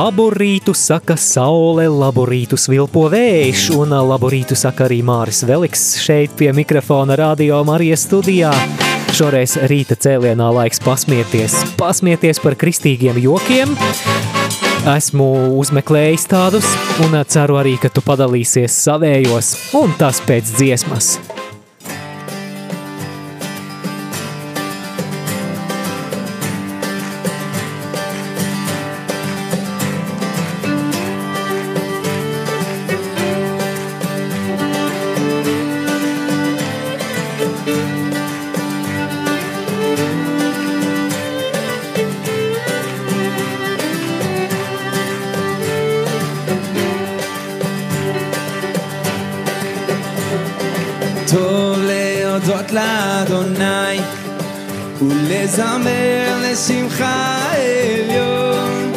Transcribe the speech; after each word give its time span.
Labu 0.00 0.30
rītu 0.32 0.72
saka 0.72 1.12
saule, 1.20 1.84
labu 1.92 2.22
rītu 2.24 2.56
svilpo 2.56 3.02
vējš, 3.12 3.66
un 3.76 3.90
labu 4.08 4.30
rītu 4.32 4.56
saka 4.56 4.86
arī 4.86 5.02
Māris 5.04 5.42
Veliks 5.44 5.82
šeit 6.00 6.32
pie 6.38 6.48
mikrofona 6.56 7.18
radio 7.20 7.58
Marijas 7.68 8.06
studijā. 8.06 8.48
Šoreiz 9.12 9.58
rīta 9.68 9.98
cēlienā 10.00 10.46
laiks 10.56 10.80
pasmieties, 10.80 11.58
pasmieties 11.76 12.40
par 12.40 12.56
kristīgiem 12.56 13.20
jokiem. 13.20 13.74
Esmu 14.94 15.28
uzmeklējis 15.60 16.24
tādus 16.32 16.70
un 17.04 17.18
ceru 17.28 17.60
arī, 17.60 17.76
ka 17.82 17.92
tu 17.92 18.00
padalīsies 18.06 18.80
savējos 18.86 19.52
un 19.82 19.92
tas 20.00 20.24
pēc 20.24 20.56
dziesmas. 20.56 21.18
להודות 52.60 52.72
לאדוני 52.72 54.00
ולזמר 55.02 56.36
לשמחה 56.42 57.52
עליון. 57.52 58.92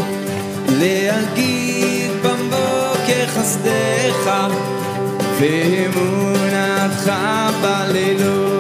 להגיד 0.70 2.12
בבוקר 2.24 3.28
חסדך 3.28 4.32
ואמונתך 5.40 7.12
בלילות 7.62 8.53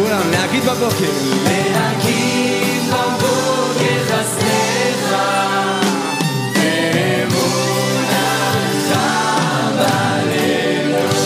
כולם 0.00 0.30
להגיד 0.30 0.62
בבוקר. 0.62 1.12
להגיד 1.72 2.82
בבוקר 2.88 3.98
חסדך 4.08 5.12
ואמונתך 6.54 8.10
בלילות. 9.78 11.16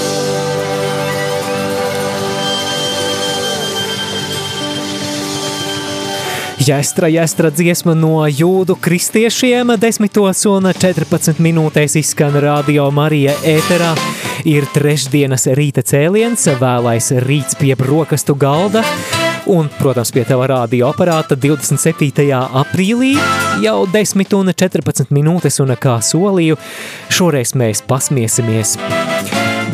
Jēstra, 6.60 7.08
jēstra 7.08 7.48
dziesma 7.50 7.94
no 7.96 8.28
jūdu 8.28 8.76
kristiešiem 8.76 9.72
10 9.80 10.06
un 10.52 10.68
14 10.72 11.40
minūtēs 11.40 11.96
izskan 11.96 12.36
radio 12.36 12.90
Marija 12.90 13.32
ēterā. 13.42 13.94
Ir 14.45 14.67
trešdienas 14.69 15.47
rīta 15.57 15.81
cēliens, 15.81 16.43
vēlais 16.61 17.09
rīts 17.25 17.57
pie 17.57 17.73
brokastu 17.79 18.35
galda. 18.37 18.83
Un, 19.49 19.69
protams, 19.77 20.11
pie 20.13 20.23
tava 20.25 20.47
radioaparāta 20.49 21.37
27. 21.37 22.29
aprīlī 22.61 23.15
jau 23.61 23.77
10 23.89 24.37
un 24.37 24.53
14 24.53 25.13
minūtes, 25.13 25.57
un 25.61 25.73
kā 25.81 25.99
solīju, 26.01 26.57
šoreiz 27.13 27.53
mēs 27.57 27.81
pasmiesimies 27.85 28.77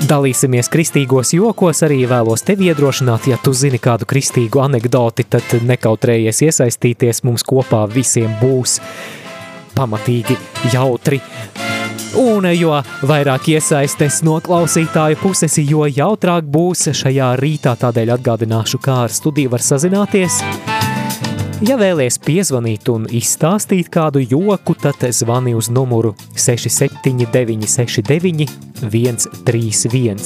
Dalīsimies 0.08 0.70
kristīgos 0.72 1.34
jokos, 1.36 1.84
arī 1.86 2.00
vēlos 2.10 2.42
tevi 2.48 2.72
iedrošināt, 2.72 3.28
ja 3.30 3.38
tu 3.44 3.54
zini 3.54 3.78
kādu 3.80 4.08
kristīgu 4.10 4.64
anekdoti, 4.64 5.28
tad 5.30 5.54
nekautrējies 5.68 6.42
iesaistīties, 6.48 7.22
mums 7.28 7.46
kopā 7.48 7.84
visiem 7.92 8.34
būs 8.42 8.80
pamatīgi 9.78 10.40
jautri. 10.74 11.22
Un 12.22 12.44
jo 12.52 12.74
vairāk 13.08 13.46
iesaistes 13.54 14.20
no 14.28 14.34
klausītāju 14.44 15.16
puses, 15.22 15.56
jo 15.64 15.86
jautrāk 15.88 16.44
būs 16.44 16.90
šajā 17.00 17.30
rītā, 17.40 17.78
tādēļ 17.80 18.12
atgādināšu, 18.18 18.82
kā 18.84 19.06
ar 19.06 19.16
studiju 19.16 19.54
var 19.54 19.64
sazināties. 19.64 20.42
Ja 21.62 21.76
vēlies 21.78 22.16
piezvanīt 22.26 22.88
un 22.90 23.04
izstāstīt 23.06 23.86
kādu 23.94 24.18
joku, 24.26 24.74
tad 24.82 24.98
zvani 25.14 25.54
uz 25.54 25.70
numuru 25.70 26.18
67969 26.34 28.50
131. 28.82 30.18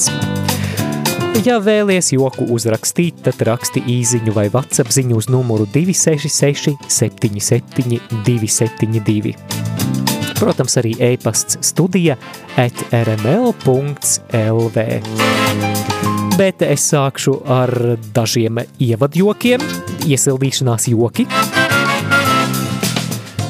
Ja 1.44 1.60
vēlies 1.60 2.08
joku 2.16 2.48
uzrakstīt, 2.56 3.20
tad 3.28 3.44
raksti 3.44 3.84
īziņu 3.98 4.32
vai 4.32 4.48
WhatsApp 4.48 4.88
ziņu 4.96 5.20
uz 5.20 5.28
numuru 5.28 5.68
266 5.76 6.88
77 6.88 8.00
272. 8.24 9.36
Protams, 10.36 10.76
arī 10.76 10.92
e-pasts 11.00 11.58
studija 11.64 12.16
at 12.60 12.82
rml.lv. 12.92 14.84
Bet 16.36 16.62
es 16.66 16.84
sākšu 16.92 17.38
ar 17.48 17.72
dažiem 18.12 18.60
ievadjokiem, 18.84 19.62
iesildīšanās 20.04 20.90
joki. 20.92 21.24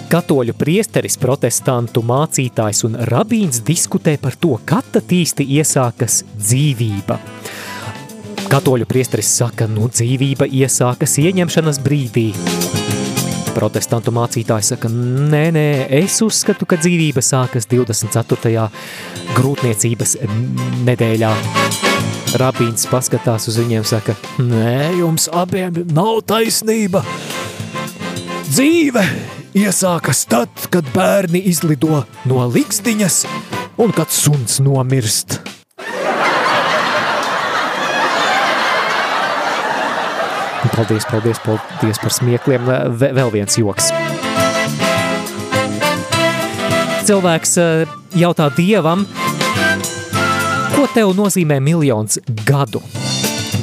Katoļu 0.07 0.55
priesteris, 0.55 1.17
protestantu 1.19 2.05
mācītājs 2.07 2.85
un 2.87 2.95
rabīns 3.11 3.59
diskutē 3.67 4.15
par 4.23 4.39
to, 4.39 4.55
kad 4.63 4.87
tad 4.95 5.11
īsti 5.11 5.49
iesākas 5.59 6.21
dzīvība. 6.39 7.19
Katoļu 8.47 8.87
priesteris 8.87 9.33
saka, 9.41 9.67
nu 9.67 9.91
dzīvība 9.91 10.47
iesākas 10.47 11.19
ieņemšanas 11.19 11.83
brīdī. 11.83 12.29
Protestantu 13.57 14.13
mācītājs 14.13 14.75
saka, 14.75 14.91
nē, 14.93 15.47
nē, 15.57 15.69
es 16.03 16.19
uzskatu, 16.21 16.67
ka 16.69 16.77
dzīvība 16.77 17.23
sākas 17.25 17.65
24. 17.71 18.67
grūtniecības 19.33 20.13
nedēļā. 20.85 21.33
Rabīns 22.37 22.85
paskatās 22.91 23.49
uz 23.49 23.57
viņiem, 23.63 23.87
saka, 23.89 24.13
nē, 24.45 24.99
jums 25.01 25.31
abiem 25.33 25.81
nav 25.97 26.21
taisnība. 26.29 27.01
Dzīve 28.51 29.09
iesākas 29.57 30.27
tad, 30.29 30.69
kad 30.69 30.93
bērni 30.93 31.47
izlido 31.49 32.05
no 32.29 32.45
likstiņas 32.53 33.23
un 33.81 33.97
kad 33.97 34.13
suns 34.13 34.61
nomirst. 34.61 35.41
Paldies, 40.77 41.07
paldies, 41.09 41.39
paldies 41.41 41.97
par 42.03 42.13
smiekliem. 42.13 42.67
Vēl 43.01 43.31
viens 43.33 43.55
joks. 43.57 43.89
Cilvēks 47.07 47.55
eh, 47.63 47.95
jautā 48.19 48.51
Dievam, 48.53 49.07
ko 50.75 50.85
tev 50.93 51.15
nozīmē 51.17 51.57
miljons 51.65 52.19
gadu? 52.45 52.83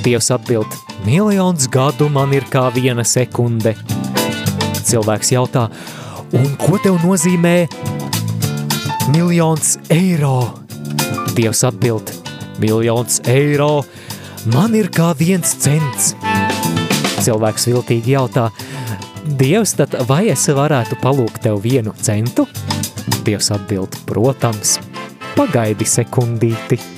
Dievs 0.02 0.32
atbild, 0.34 0.74
miljons 1.06 1.68
gadu 1.70 2.08
man 2.10 2.34
ir 2.34 2.48
kā 2.50 2.66
viena 2.74 3.06
sekunde. 3.06 3.76
Cilvēks 4.82 5.36
jautā, 5.36 5.68
un 6.34 6.50
ko 6.64 6.80
tev 6.82 6.98
nozīmē 7.06 7.68
miljons 9.14 9.76
eiro? 9.94 10.40
Dievs 11.38 11.62
atbild, 11.70 12.10
miljons 12.64 13.22
eiro 13.30 13.84
man 14.56 14.74
ir 14.80 14.90
kā 14.90 15.14
viens 15.20 15.54
cents. 15.62 16.16
Cilvēks 17.24 17.70
viltīgi 17.72 18.18
jautā, 18.18 18.50
Dievs, 19.40 19.72
tad 19.80 19.94
vai 20.10 20.26
es 20.34 20.44
varētu 20.52 20.98
palūgt 21.00 21.46
tev 21.46 21.62
vienu 21.64 21.94
centu? 22.04 22.44
Dievs 23.24 23.54
atbild, 23.56 23.96
protams, 24.10 24.76
pagaidi 25.38 25.88
sekundīti. 25.88 26.93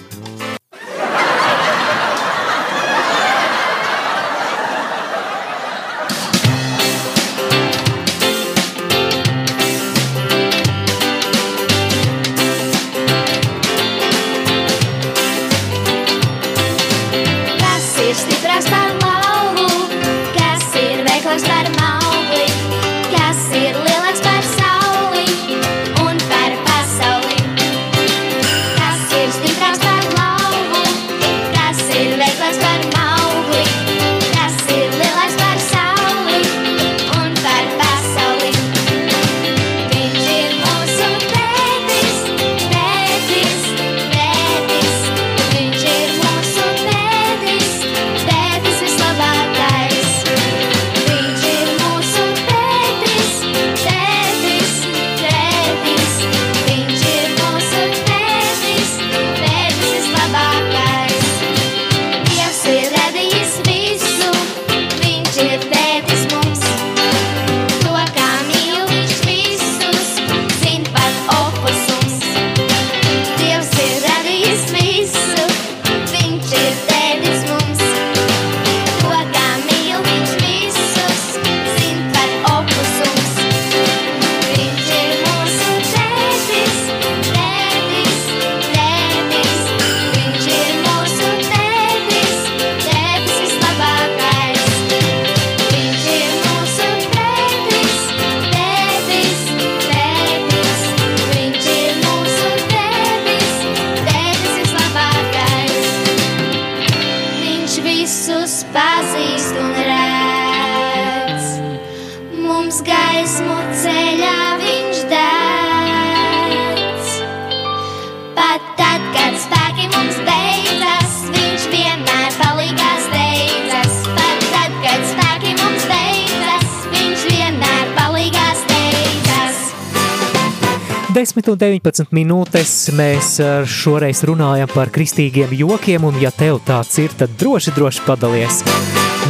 10 131.35 131.49
un 131.51 131.57
19 131.59 132.13
minūtes 132.15 132.69
mēs 132.95 133.33
eh, 133.43 133.65
šoreiz 133.67 134.21
runājam 134.23 134.69
par 134.71 134.87
kristīgiem 134.95 135.51
jokiem, 135.57 136.05
un 136.07 136.15
ja 136.21 136.29
tev 136.31 136.61
tāds 136.63 136.95
ir, 137.03 137.11
tad 137.19 137.33
droši, 137.35 137.73
droši 137.75 138.05
padalies. 138.07 138.61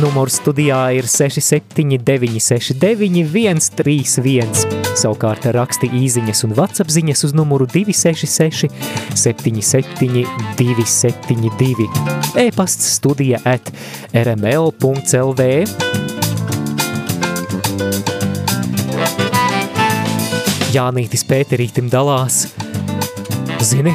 Numurs 0.04 0.38
studijā 0.38 0.84
ir 0.94 1.10
679 1.10 2.38
69 2.46 3.66
131. 3.72 4.54
Savukārt 5.02 5.50
raksti 5.56 5.90
īziņas 5.98 6.46
un 6.46 6.54
WhatsApp 6.60 6.94
ziņas 6.94 7.26
uz 7.26 7.34
numuru 7.34 7.66
266 7.74 8.70
77 9.18 10.28
272. 10.62 11.90
E-pasts 12.46 12.94
studija 13.00 13.42
at 13.50 13.74
rml.lv. 14.14 16.15
Jānītis 20.76 21.22
Pēterītim 21.24 21.86
dalās. 21.88 22.50
Zini, 23.64 23.94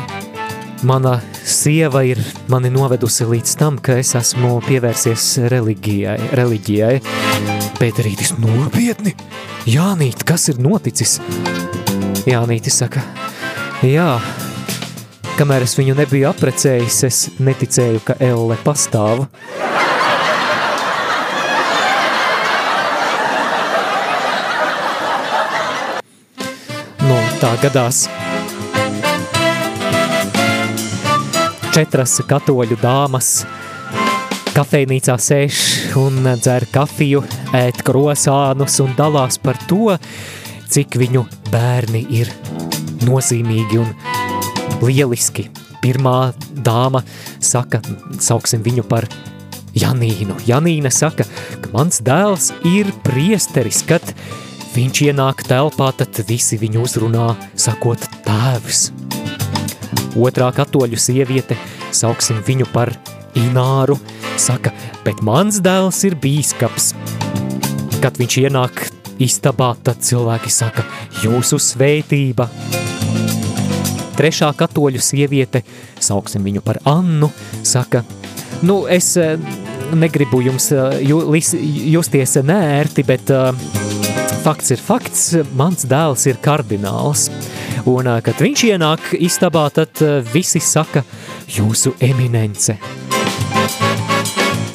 mana 0.88 1.18
sieva 1.44 2.00
ir 2.08 2.16
mani 2.48 2.70
novedusi 2.72 3.26
līdz 3.28 3.52
tam, 3.60 3.76
ka 3.76 3.98
es 4.00 4.14
esmu 4.16 4.54
pievērsies 4.64 5.26
reliģijai. 5.52 6.16
reliģijai. 6.40 6.94
Pēterītis 7.76 8.32
nopietni. 8.40 9.12
Jānīt, 9.68 10.24
kas 10.24 10.48
ir 10.48 10.62
noticis? 10.64 11.18
Jānītis 12.24 12.80
saka, 12.80 13.04
jā, 13.84 14.14
kamēr 15.36 15.68
es 15.68 15.76
viņu 15.76 15.98
nebiju 16.00 16.30
aprecējis, 16.32 17.02
es 17.10 17.22
neticēju, 17.44 18.06
ka 18.08 18.16
Elle 18.24 18.56
pastāv. 18.64 19.26
Tā 27.40 27.50
gadās. 27.62 28.04
Četras 31.70 32.18
katoļu 32.28 32.76
dāmas 32.82 33.30
kafejnīcā 34.52 35.14
sēž 35.16 35.60
un 36.00 36.26
dzer 36.42 36.66
kafiju, 36.74 37.22
ēt 37.56 37.80
krosānus 37.86 38.76
un 38.84 38.92
dalās 38.98 39.38
par 39.40 39.56
to, 39.70 39.94
cik 40.68 40.98
viņu 41.00 41.24
bērni 41.52 42.02
ir 42.18 42.28
nozīmīgi 43.06 43.80
un 43.80 43.94
lieliski. 44.84 45.48
Pirmā 45.80 46.34
dāma 46.60 47.00
saka, 47.40 47.80
sauksim 48.20 48.60
viņu 48.66 48.84
par 48.90 49.08
Janīnu. 49.80 50.36
Janīna 50.44 50.92
saka, 50.92 51.24
ka 51.62 51.72
mans 51.72 52.02
dēls 52.04 52.50
ir 52.68 52.90
priesteris, 53.06 53.80
kad 53.88 54.04
viņš 54.74 55.02
ienāk 55.08 55.44
telpā, 55.48 55.90
tad 55.96 56.20
visi 56.28 56.58
viņu 56.60 56.84
uzrunā, 56.84 57.32
sakot 57.58 58.02
tēvs. 58.26 58.90
Otrā 60.18 60.50
katoļu 60.54 60.98
sieviete, 60.98 61.58
sauksim 61.94 62.40
viņu 62.46 62.68
par 62.72 62.92
Ināru, 63.38 63.94
saka, 64.40 64.72
bet 65.04 65.20
mans 65.22 65.60
dēls 65.62 66.00
ir 66.08 66.16
bīskaps. 66.18 66.92
Kad 68.02 68.18
viņš 68.18 68.38
ienāk 68.42 68.86
istabā, 69.22 69.74
tad 69.84 70.02
cilvēki 70.02 70.50
saka, 70.50 70.84
jūsu 71.22 71.60
svētība. 71.62 72.48
Trešā 74.18 74.50
katoļu 74.58 75.00
sieviete, 75.00 75.62
sauksim 76.02 76.44
viņu 76.44 76.64
par 76.64 76.80
Annu, 76.88 77.30
saka, 77.62 78.02
nu 78.66 78.82
es 78.90 79.14
eh, 79.20 79.38
negribu 79.94 80.42
jums 80.44 80.72
eh, 80.74 80.98
justies 81.94 82.36
nērti, 82.44 83.06
bet 83.06 83.32
uh, 83.32 83.54
fakts 84.44 84.72
ir 84.72 84.80
fakts, 84.82 85.22
mans 85.56 85.84
dēls 85.88 86.24
ir 86.30 86.38
kardināls. 86.42 87.28
Un, 87.88 88.08
kad 88.24 88.40
viņš 88.40 88.64
ienāk 88.70 89.12
istabā, 89.20 89.66
tad 89.72 90.00
visi 90.32 90.60
saka, 90.64 91.02
jūsu 91.48 91.92
eminence. 92.04 92.76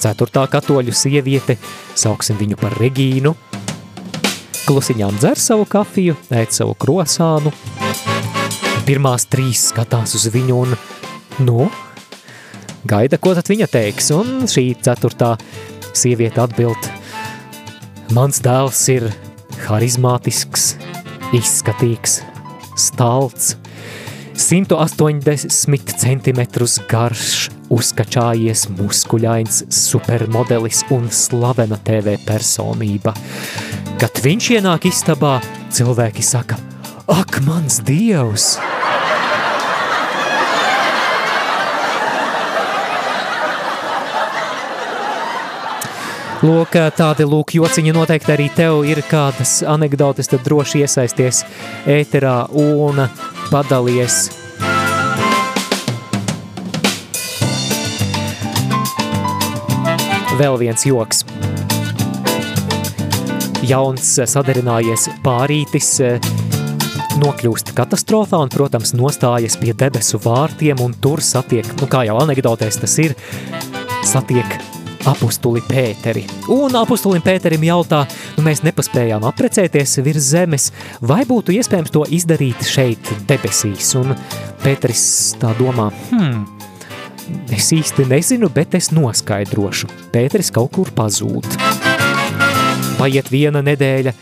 Ceturtā 0.01 0.46
katoļu 0.51 0.94
sieviete, 0.94 1.58
sauksim 1.98 2.38
viņu 2.39 2.60
par 2.62 2.77
Regīnu, 2.80 3.34
klusiņām 4.65 5.20
dzer 5.22 5.42
savu 5.42 5.65
kafiju, 5.70 6.15
ēt 6.34 6.54
savu 6.56 6.77
krosānu. 6.77 7.54
Pirmās 8.86 9.25
trīs 9.30 9.68
skatās 9.72 10.15
uz 10.18 10.30
viņu 10.34 10.62
un, 10.62 10.80
nu, 11.46 11.68
gaida, 12.86 13.18
ko 13.18 13.34
tad 13.38 13.50
viņa 13.50 13.70
teiks. 13.74 14.12
Un 14.13 14.46
šī 14.50 14.70
ceturtā 14.86 15.36
sieviete 15.96 16.44
atbild, 16.44 16.89
mans 18.13 18.42
dēls 18.46 18.84
ir 18.94 19.10
harizmātisks, 19.65 20.74
izskatīgs, 21.35 22.19
stalts, 22.79 23.55
180 24.35 25.95
cm 25.95 26.41
garš, 26.91 27.47
uzkačājies 27.71 28.67
muskuļains 28.75 29.63
supermodelis 29.74 30.83
un 30.93 31.07
slavena 31.07 31.79
TV 31.88 32.17
personība. 32.27 33.15
Kad 34.01 34.19
viņš 34.25 34.51
ienāk 34.57 34.89
istabā, 34.91 35.38
cilvēki 35.71 36.25
saka, 36.25 36.59
ak, 37.07 37.39
mans 37.47 37.79
dievs! 37.88 38.55
Lūk, 46.46 46.75
tādi 46.94 47.25
lūk 47.25 47.56
jociņi 47.56 47.94
noteikti 47.96 48.30
arī 48.30 48.46
tev 48.54 48.84
ir 48.86 49.00
kādas 49.10 49.64
anekdotes, 49.66 50.28
tad 50.30 50.44
droši 50.46 50.84
iesaisties 50.84 51.40
ēterā 51.90 52.36
un 52.54 53.00
padalies. 53.50 54.28
Vēl 60.38 60.60
viens 60.62 60.86
joks. 60.86 61.24
Jauns 63.66 64.14
sadarinājies 64.36 65.08
pārītis 65.25 65.96
nokļūst 67.24 67.74
katastrofā 67.74 68.44
un, 68.46 68.54
protams, 68.54 68.94
nostājas 68.94 69.58
pie 69.58 69.74
debesu 69.74 70.22
vārtiem 70.22 70.86
un 70.86 70.94
tur 71.02 71.25
satiek, 71.25 71.74
nu 71.82 71.90
kā 71.90 72.06
jau 72.06 72.22
anekdotēs 72.22 72.84
tas 72.84 73.00
ir, 73.02 73.18
satiek 74.06 74.60
apustuli 75.09 75.62
Pēteri. 75.65 76.25
Un 76.53 76.75
apustulim 76.77 77.24
Pēterim 77.25 77.63
jautā, 77.67 78.03
nu 78.38 78.45
mēs 78.45 78.63
nepaspējām 78.65 79.25
aprecēties 79.29 80.00
virs 80.05 80.31
zemes, 80.33 80.69
vai 81.01 81.24
būtu 81.27 81.55
iespējams 81.55 81.93
to 81.93 82.05
izdarīt 82.17 82.65
šeit 82.67 83.12
debesīs? 83.29 83.93
Un 84.00 84.15
Pēteris 84.63 85.05
tā 85.41 85.53
domā, 85.59 85.89
hmm, 86.12 86.45
es 87.55 87.71
īsti 87.75 88.07
nezinu, 88.09 88.50
bet 88.53 88.77
es 88.77 88.91
noskaidrošu. 88.95 89.91
Pēteris 90.13 90.53
kaut 90.55 90.74
kur 90.77 90.93
pazūd. 90.95 91.50
Paiet 92.95 93.27
viena 93.31 93.62
nedēļa, 93.65 94.13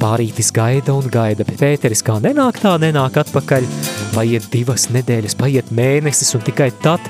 pārītis 0.00 0.52
gaida 0.54 0.94
un 0.96 1.08
gaida, 1.12 1.44
bet 1.44 1.60
Pēteris 1.60 2.04
kā 2.06 2.20
nenāk 2.22 2.60
tā, 2.62 2.76
nenāk 2.80 3.18
atpakaļ. 3.24 3.66
Paiet 4.14 4.48
divas 4.50 4.88
nedēļas, 4.90 5.36
paiet 5.38 5.68
mēnesis 5.74 6.34
un 6.34 6.42
tikai 6.46 6.70
tad 6.82 7.04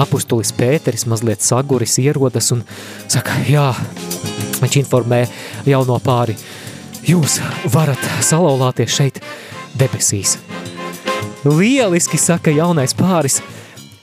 apustulis 0.00 0.52
Pēteris 0.56 1.06
mazliet 1.08 1.44
saguris 1.44 1.98
ierodas 2.02 2.52
un 2.54 2.62
saka, 3.08 3.38
jā, 3.48 3.68
viņš 4.62 4.78
informē 4.82 5.24
jauno 5.68 5.98
pāri, 6.04 6.36
jūs 7.06 7.38
varat 7.72 8.02
salauzāties 8.24 8.96
šeit 8.98 9.22
debesīs. 9.78 10.36
Lieliski 11.46 12.18
saka 12.18 12.50
jaunais 12.50 12.94
pāris, 12.96 13.40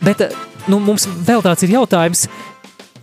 bet 0.04 0.24
nu, 0.72 0.80
mums 0.80 1.08
vēl 1.08 1.44
tāds 1.44 1.66
ir 1.66 1.76
jautājums, 1.76 2.28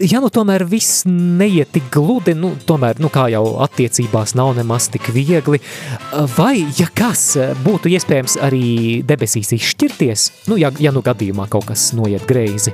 ja 0.00 0.21
nu 0.23 0.30
tomēr 0.33 0.64
viss 0.69 1.04
neiet 1.09 1.73
tik 1.75 1.90
gludi, 1.92 2.35
nu 2.38 2.52
tomēr, 2.66 3.00
nu 3.02 3.11
kā 3.12 3.26
jau 3.33 3.45
attiecībās 3.64 4.35
nav 4.38 4.54
nemaz 4.57 4.88
tik 4.92 5.11
viegli, 5.14 5.61
vai, 6.37 6.64
ja 6.78 6.88
kas, 6.95 7.35
būtu 7.64 7.92
iespējams 7.92 8.38
arī 8.45 8.64
debesīs 9.07 9.52
izšķirties, 9.57 10.26
nu 10.50 10.59
ja, 10.61 10.73
ja 10.80 10.92
nu 10.95 11.04
gadījumā 11.04 11.49
kaut 11.52 11.69
kas 11.71 11.90
noiet 11.97 12.26
greizi. 12.28 12.73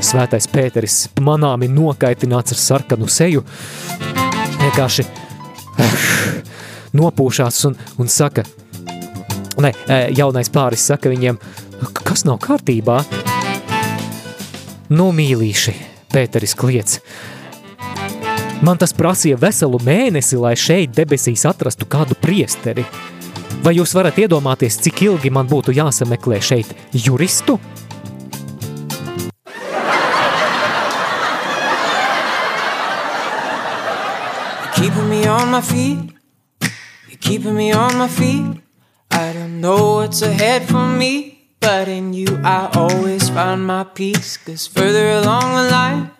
Svētais 0.00 0.46
Pēteris 0.48 1.02
manāmi 1.20 1.68
nokaitināts 1.68 2.54
ar 2.54 2.60
sarkanu 2.60 3.10
seju, 3.10 3.44
vienkārši 4.60 5.06
nopūšās 7.00 7.64
un, 7.68 7.76
un 8.00 8.10
saka, 8.10 8.46
ne, 9.60 9.74
jaunais 10.16 10.52
pāris 10.52 10.86
saka 10.92 11.12
viņiem, 11.12 11.38
kas 12.00 12.24
nav 12.28 12.40
kārtībā? 12.44 13.02
Nu, 14.90 15.12
mīlīši, 15.14 15.76
Pēteris 16.12 16.56
kliedz. 16.58 17.00
Man 18.60 18.78
tas 18.80 18.92
prasīja 18.96 19.38
veselu 19.40 19.80
mēnesi, 19.86 20.36
lai 20.36 20.52
šeit 20.58 20.92
debesīs 20.96 21.46
atrastu 21.48 21.88
kādu 21.88 22.18
priesteri. 22.20 22.84
Vai 23.64 23.76
jūs 23.76 23.94
varat 23.96 24.18
iedomāties, 24.20 24.80
cik 24.84 25.04
ilgi 25.08 25.32
man 25.32 25.48
būtu 25.48 25.74
jāsameklē 25.76 26.40
šeit 26.44 26.74
juristu? 26.92 27.58
keeping 34.80 35.08
me 35.10 35.26
on 35.26 35.50
my 35.50 35.60
feet. 35.60 35.98
You're 37.08 37.18
keeping 37.20 37.54
me 37.54 37.72
on 37.72 37.98
my 37.98 38.08
feet. 38.08 38.62
I 39.10 39.32
don't 39.32 39.60
know 39.60 39.96
what's 39.96 40.22
ahead 40.22 40.62
for 40.68 40.86
me, 40.86 41.39
but 41.60 41.88
in 41.88 42.12
you 42.12 42.40
I 42.42 42.70
always 42.74 43.28
find 43.28 43.66
my 43.66 43.84
peace. 43.84 44.36
Cause 44.38 44.66
further 44.66 45.10
along 45.10 45.54
the 45.54 45.70
line, 45.70 46.10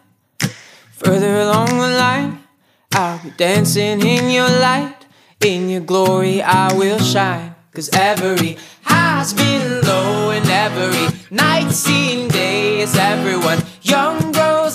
further 0.93 1.41
along 1.41 1.69
the 1.69 1.91
line, 1.99 2.45
I'll 2.93 3.23
be 3.23 3.31
dancing 3.31 4.01
in 4.07 4.31
your 4.31 4.49
light. 4.49 4.97
In 5.41 5.71
your 5.71 5.81
glory 5.81 6.43
I 6.43 6.73
will 6.75 6.99
shine. 6.99 7.55
Cause 7.73 7.89
every 7.95 8.59
high's 8.83 9.33
been 9.33 9.81
low 9.83 10.31
and 10.31 10.47
every 10.49 11.09
night 11.35 11.71
seen 11.71 12.29
day 12.29 12.81
is 12.81 12.95
everyone. 12.97 13.59
Young 13.83 14.37
old, 14.37 14.73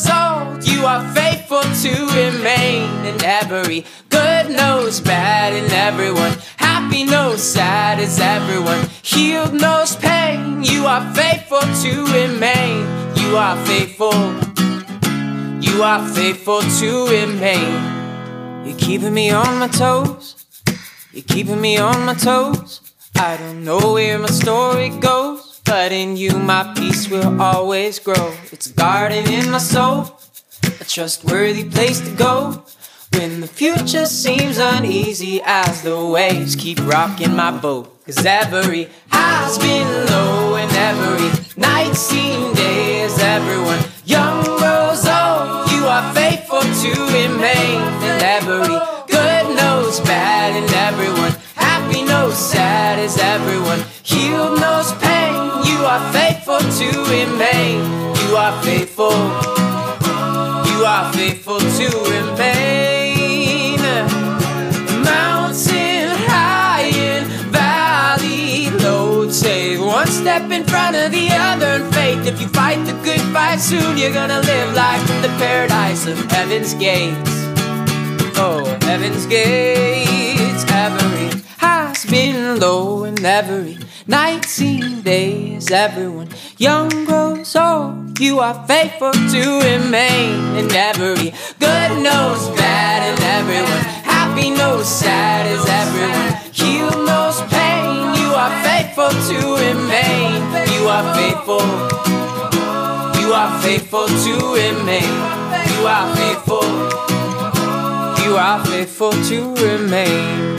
you 0.65 0.85
are 0.85 1.03
faithful 1.13 1.61
to 1.61 1.93
remain. 2.15 2.89
And 3.05 3.23
every 3.23 3.85
good 4.09 4.49
knows 4.49 4.99
bad 4.99 5.53
in 5.53 5.69
everyone. 5.71 6.33
Happy 6.57 7.03
knows 7.05 7.41
sad 7.41 7.99
is 7.99 8.19
everyone. 8.19 8.87
Healed 9.01 9.53
knows 9.53 9.95
pain. 9.95 10.63
You 10.63 10.85
are 10.85 11.05
faithful 11.13 11.61
to 11.83 12.05
remain. 12.13 12.81
You 13.15 13.37
are 13.37 13.57
faithful. 13.65 14.13
You 15.61 15.83
are 15.83 16.07
faithful 16.09 16.61
to 16.61 17.07
remain. 17.07 18.65
You're 18.65 18.77
keeping 18.77 19.13
me 19.13 19.31
on 19.31 19.59
my 19.59 19.67
toes. 19.67 20.45
You're 21.13 21.23
keeping 21.23 21.61
me 21.61 21.77
on 21.77 22.05
my 22.05 22.13
toes. 22.13 22.81
I 23.17 23.37
don't 23.37 23.63
know 23.63 23.93
where 23.93 24.19
my 24.19 24.27
story 24.27 24.89
goes, 24.89 25.61
but 25.63 25.91
in 25.91 26.17
you 26.17 26.31
my 26.37 26.73
peace 26.75 27.09
will 27.09 27.41
always 27.41 27.99
grow. 27.99 28.33
It's 28.51 28.67
a 28.69 28.73
garden 28.73 29.31
in 29.31 29.51
my 29.51 29.59
soul, 29.59 30.19
a 30.95 30.97
trustworthy 30.97 31.65
place 31.69 31.99
to 31.99 32.15
go. 32.15 32.63
When 33.11 33.41
the 33.41 33.47
future 33.47 34.05
seems 34.05 34.57
uneasy 34.57 35.41
as 35.43 35.81
the 35.81 36.05
waves 36.05 36.55
keep 36.55 36.79
rocking 36.87 37.35
my 37.35 37.51
boat. 37.51 37.91
Cause 38.05 38.25
every 38.25 38.87
high's 39.09 39.57
been 39.57 39.87
low 40.07 40.55
and 40.55 40.71
every 40.71 41.27
night 41.57 41.93
seemed 41.95 42.55
day 42.55 43.01
as 43.01 43.19
everyone 43.19 43.79
young 44.05 44.43
grows 44.43 45.05
old. 45.05 45.71
You 45.71 45.83
are 45.85 46.13
faithful 46.13 46.61
to 46.61 46.91
remain 47.11 47.81
and 48.07 48.21
every 48.23 48.77
good 49.07 49.55
knows 49.57 49.99
bad 50.01 50.55
and 50.55 50.71
everyone 50.73 51.33
happy 51.55 52.03
knows 52.03 52.37
sad 52.37 52.99
is 52.99 53.17
everyone 53.17 53.83
healed 54.03 54.61
knows 54.61 54.93
pain. 55.03 55.33
You 55.65 55.79
are 55.85 56.13
faithful 56.13 56.59
to 56.59 56.87
remain. 57.11 57.83
You 58.21 58.37
are 58.37 58.63
faithful. 58.63 59.64
Are 60.85 61.11
faithful 61.13 61.57
to 61.57 61.87
remain. 62.11 63.79
Mountain 65.03 66.09
high 66.29 66.91
and 66.93 67.25
valley 67.51 68.69
low. 68.83 69.27
Take 69.27 69.79
one 69.79 70.05
step 70.05 70.51
in 70.51 70.63
front 70.63 70.95
of 70.95 71.11
the 71.11 71.29
other 71.31 71.83
in 71.83 71.91
faith. 71.91 72.27
If 72.27 72.39
you 72.39 72.47
fight 72.49 72.85
the 72.85 72.93
good 73.03 73.19
fight 73.33 73.59
soon, 73.59 73.97
you're 73.97 74.13
gonna 74.13 74.41
live 74.41 74.75
life 74.75 75.09
in 75.09 75.23
the 75.23 75.33
paradise 75.39 76.05
of 76.05 76.19
heaven's 76.29 76.75
gates. 76.75 77.31
Oh, 78.37 78.63
heaven's 78.83 79.25
gates. 79.25 80.65
Every 80.69 81.41
high's 81.57 82.05
been 82.05 82.59
low 82.59 83.05
and 83.05 83.25
every 83.25 83.79
night 84.05 84.45
seen 84.45 85.01
days. 85.01 85.71
Everyone 85.71 86.29
young 86.59 86.89
grows 87.05 87.55
old. 87.55 88.04
You 88.17 88.39
are 88.39 88.65
faithful 88.65 89.11
to 89.11 89.59
remain. 89.59 90.55
And 90.55 90.71
every 90.71 91.33
good 91.59 91.91
knows 92.01 92.47
bad, 92.55 93.03
and 93.03 93.19
everyone 93.37 93.83
happy 94.07 94.51
knows 94.51 94.87
sad 94.87 95.51
is 95.51 95.65
everyone. 95.67 96.31
Healed 96.53 97.05
knows 97.05 97.41
pain. 97.51 98.15
You 98.15 98.31
are 98.33 98.55
faithful 98.63 99.09
to 99.09 99.37
remain. 99.59 100.39
You 100.71 100.87
are 100.87 101.05
faithful. 101.13 101.65
You 103.19 103.33
are 103.33 103.51
faithful 103.61 104.07
to 104.07 104.33
remain. 104.63 105.11
You 105.71 105.81
are 105.85 106.07
faithful. 106.15 106.67
You 108.23 108.37
are 108.37 108.65
faithful 108.65 109.11
to 109.11 109.55
remain. 109.55 110.54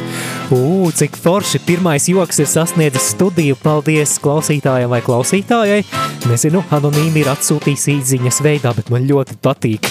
Ugh, 0.51 0.93
cik 0.95 1.17
forši 1.19 1.59
pirmais 1.67 2.05
joks 2.07 2.39
ir 2.39 2.47
sasniedzis 2.47 3.09
studiju. 3.17 3.57
Paldies 3.59 4.13
klausītājiem 4.23 4.93
vai 4.93 5.01
klausītājai. 5.03 5.81
Nezinu, 6.31 6.61
anonīmi 6.71 7.25
ir 7.25 7.31
atsūtījis 7.33 7.89
īziņas 7.97 8.39
veidā, 8.47 8.71
bet 8.77 8.93
man 8.95 9.09
ļoti 9.11 9.35
patīk. 9.43 9.91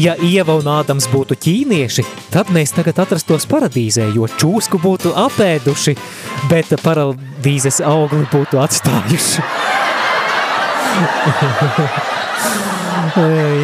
Ja 0.00 0.14
Ieva 0.24 0.56
un 0.56 0.70
Ādams 0.72 1.04
būtu 1.12 1.36
ķīnieši, 1.36 2.06
tad 2.32 2.48
mēs 2.54 2.72
tagad 2.72 2.96
atrastos 3.04 3.44
paradīzē, 3.50 4.06
jo 4.16 4.24
čūsku 4.40 4.80
būtu 4.80 5.12
apēduši, 5.20 5.92
bet 6.48 6.72
paradīzes 6.80 7.82
augli 7.84 8.24
būtu 8.32 8.56
atstājuši. 8.62 9.42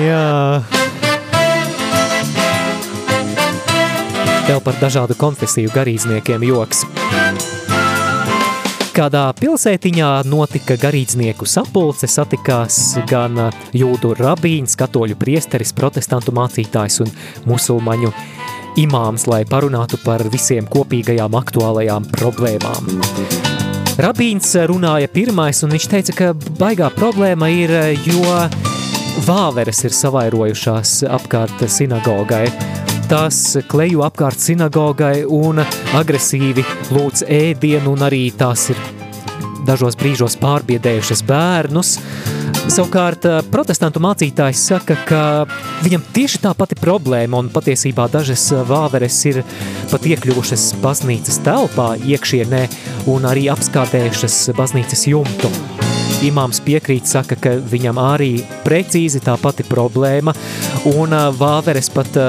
Jā. 0.05 0.61
Vēl 4.49 4.63
par 4.65 4.79
dažādu 4.81 5.13
konfesiju 5.21 5.69
garīdzniekiem 5.75 6.45
joks. 6.49 6.87
Kādā 8.97 9.27
pilsētiņā 9.37 10.07
notika 10.25 10.79
garīdznieku 10.81 11.45
sapulce, 11.47 12.09
satikās 12.09 12.97
gan 13.11 13.37
jūdu 13.77 14.15
rabīns, 14.17 14.73
katoļu 14.81 15.19
priesteris, 15.21 15.75
protestantu 15.77 16.33
mācītājs 16.35 16.97
un 17.05 17.13
musulmaņu 17.47 18.15
imāms, 18.81 19.29
lai 19.29 19.43
parunātu 19.45 20.01
par 20.01 20.25
visiem 20.33 20.65
kopīgajām 20.73 21.37
aktuālajām 21.43 22.09
problēmām. 22.17 22.89
Rabīns 24.01 24.57
runāja 24.73 25.13
pirmais, 25.13 25.61
un 25.67 25.77
viņš 25.77 25.91
teica, 25.93 26.17
ka 26.17 26.33
baigā 26.57 26.89
problēma 26.97 27.53
ir, 27.53 27.77
jo 28.09 28.25
vāveres 29.29 29.85
ir 29.85 29.93
savairojušās 29.93 31.03
apkārt 31.21 31.69
sinagogai. 31.69 32.47
Tās 33.09 33.57
kleju 33.65 34.03
apkārt 34.05 34.37
sinagogai 34.37 35.23
un 35.25 35.63
agresīvi 35.97 36.61
lūdz 36.93 37.23
ēdienu, 37.25 37.95
un 37.95 38.03
arī 38.05 38.27
tās 38.37 38.67
ir 38.69 38.83
dažos 39.65 39.97
brīžos 39.97 40.37
pārbiedējušas 40.43 41.23
bērnus. 41.25 41.95
Savukārt 42.69 43.25
protestantu 43.49 44.03
mācītājs 44.05 44.67
saka, 44.75 44.99
ka 45.09 45.21
viņam 45.87 46.05
tieši 46.13 46.43
tā 46.43 46.53
pati 46.59 46.77
problēma, 46.77 47.41
un 47.41 47.49
patiesībā 47.55 48.11
dažas 48.13 48.45
vāveres 48.69 49.17
ir 49.31 49.41
pat 49.89 50.05
iekļuvušas 50.13 50.67
baznīcas 50.85 51.41
telpā 51.49 51.95
iekšienē 52.05 52.61
un 53.09 53.25
arī 53.31 53.47
apskādējušas 53.55 54.37
baznīcas 54.59 55.07
jumtu. 55.09 55.49
Imāms 56.29 56.61
piekrīt, 56.61 57.09
saka, 57.09 57.41
ka 57.41 57.57
viņam 57.73 58.05
arī 58.05 58.35
precīzi 58.69 59.25
tā 59.25 59.41
pati 59.41 59.65
problēma, 59.65 60.37
un 60.93 61.17
vāveres 61.41 61.89
pat 61.95 62.21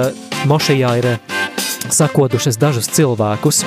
mošajā 0.48 0.92
ir 1.02 1.08
sakodušas 1.90 2.60
dažus 2.62 2.90
cilvēkus. 2.94 3.64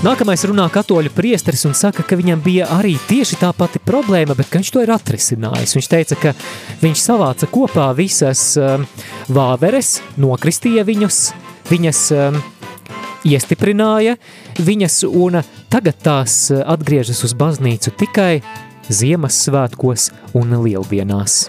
Nākamais 0.00 0.42
runā 0.48 0.64
katoļu 0.72 1.12
priesteris 1.12 1.66
un 1.68 1.74
saka, 1.76 2.02
ka 2.02 2.16
viņam 2.16 2.40
bija 2.40 2.70
arī 2.78 2.94
tieši 3.10 3.36
tā 3.42 3.50
pati 3.52 3.82
problēma, 3.84 4.32
bet 4.38 4.48
ka 4.48 4.62
viņš 4.62 4.70
to 4.72 4.84
ir 4.84 4.94
atrisinājis. 4.94 5.76
Viņš 5.76 5.90
teica, 5.92 6.16
ka 6.22 6.32
viņš 6.80 7.02
savāca 7.04 7.50
kopā 7.52 7.90
visas 7.98 8.54
um, 8.56 8.86
vāveres, 9.28 9.98
nokristīja 10.16 10.86
viņus, 10.88 11.20
viņas 11.68 12.00
um, 12.16 12.40
iestiprināja 13.28 14.16
viņas 14.60 15.02
un 15.08 15.42
tagad 15.72 16.00
tās 16.02 16.48
atgriežas 16.50 17.24
uz 17.28 17.36
baznīcu 17.36 17.92
tikai 18.00 18.40
Ziemassvētkos 18.90 20.10
un 20.34 20.56
Lieldienās. 20.64 21.44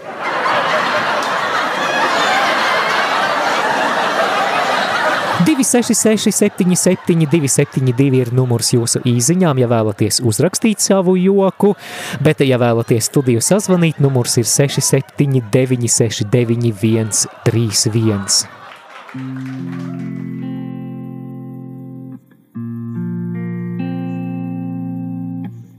266, 5.46 6.32
77, 6.32 7.26
272 7.26 8.20
ir 8.20 8.30
numurs 8.36 8.70
jūsu 8.76 9.02
īsiņām, 9.10 9.58
ja 9.62 9.68
vēlaties 9.72 10.20
uzrakstīt 10.28 10.84
savu 10.84 11.16
joku, 11.18 11.74
bet, 12.22 12.44
ja 12.46 12.60
vēlaties 12.62 13.10
studiju 13.10 13.42
sazvanīt, 13.42 14.02
numurs 14.04 14.38
ir 14.38 14.46
679, 14.46 15.90
691, 15.90 17.26
31. 17.50 18.48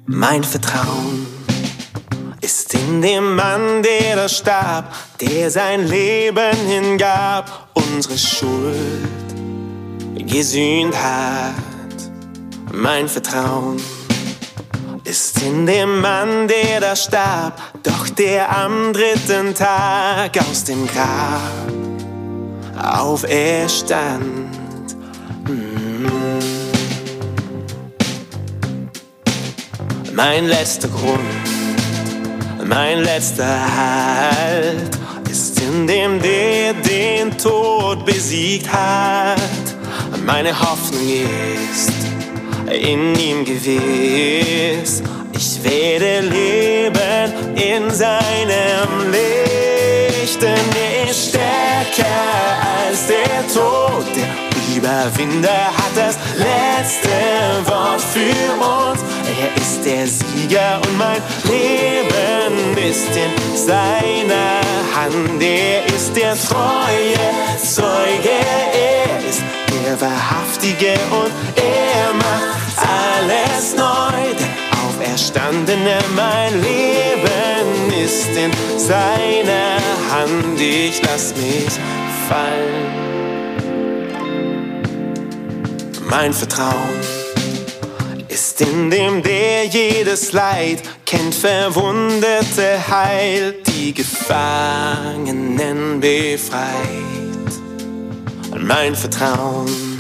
Mein 0.07 0.43
Vertrauen 0.43 1.27
ist 2.41 2.75
in 2.75 3.01
dem 3.01 3.37
Mann, 3.37 3.83
der 3.83 4.17
da 4.17 4.29
starb, 4.29 4.93
der 5.21 5.51
sein 5.51 5.87
Leben 5.89 6.57
hingab, 6.67 7.71
unsere 7.75 8.19
Schuld 8.19 9.32
gesühnt 10.27 10.95
hat. 10.97 11.55
Mein 12.73 13.09
Vertrauen 13.09 13.81
ist 15.05 15.43
in 15.43 15.67
dem 15.67 16.01
Mann, 16.01 16.49
der 16.49 16.81
da 16.81 16.97
starb, 16.97 17.61
doch 17.83 18.09
der 18.09 18.57
am 18.57 18.93
dritten 18.93 19.55
Tag 19.55 20.39
aus 20.39 20.65
dem 20.65 20.87
Grab 20.87 21.41
auferstand. 22.83 24.51
Mein 30.15 30.47
letzter 30.47 30.89
Grund, 30.89 31.21
mein 32.67 33.01
letzter 33.01 33.45
Halt 33.45 34.91
ist 35.31 35.59
in 35.61 35.87
dem, 35.87 36.21
der 36.21 36.75
den 36.75 37.37
Tod 37.39 38.05
besiegt 38.05 38.71
hat. 38.71 39.72
Meine 40.27 40.59
Hoffnung 40.59 41.01
ist 41.09 41.93
in 42.71 43.15
ihm 43.19 43.45
gewiss. 43.45 45.03
Ich 45.33 45.63
werde 45.65 46.21
leben 46.21 47.57
in 47.57 47.91
seinem 47.91 49.11
Licht, 49.11 50.41
denn 50.41 50.59
er 50.75 51.11
ist 51.11 51.31
stärker 51.31 52.07
als 52.87 53.07
der 53.07 53.47
Tod. 53.53 54.07
Der 54.15 54.77
Überwinder 54.77 55.67
hat 55.77 55.97
das 55.97 56.17
letzte 56.37 57.71
Wort 57.71 58.01
für 58.01 58.53
uns. 58.61 59.01
Er 59.41 59.61
ist 59.61 59.85
der 59.85 60.07
Sieger 60.07 60.81
und 60.87 60.99
mein 60.99 61.23
Leben 61.45 62.77
ist 62.77 63.09
in 63.17 63.57
seiner 63.57 64.61
Hand. 64.95 65.43
Er 65.43 65.85
ist 65.87 66.15
der 66.15 66.35
treue 66.35 67.13
der 67.17 67.59
Wahrhaftige 70.03 70.95
und 71.11 71.33
er 71.57 72.13
macht 72.15 72.77
alles 72.79 73.75
neu. 73.77 74.35
Der 74.39 74.53
Auferstandene, 74.85 75.99
mein 76.15 76.53
Leben 76.61 77.93
ist 78.05 78.29
in 78.37 78.51
seiner 78.79 79.79
Hand. 80.11 80.61
Ich 80.61 81.01
lass 81.03 81.35
mich 81.37 81.79
fallen 82.29 83.03
mein 86.13 86.33
Vertrauen 86.35 87.01
ist 88.29 88.61
in 88.61 88.91
dem, 88.91 89.23
der 89.23 89.65
jedes 89.65 90.33
Leid 90.33 90.83
kennt, 91.07 91.35
Verwundete 91.35 92.87
heilt, 92.87 93.67
die 93.67 93.95
Gefangenen 93.95 94.41
befreit. 96.01 96.69
Mein 98.59 98.95
Vertrauen 98.95 99.92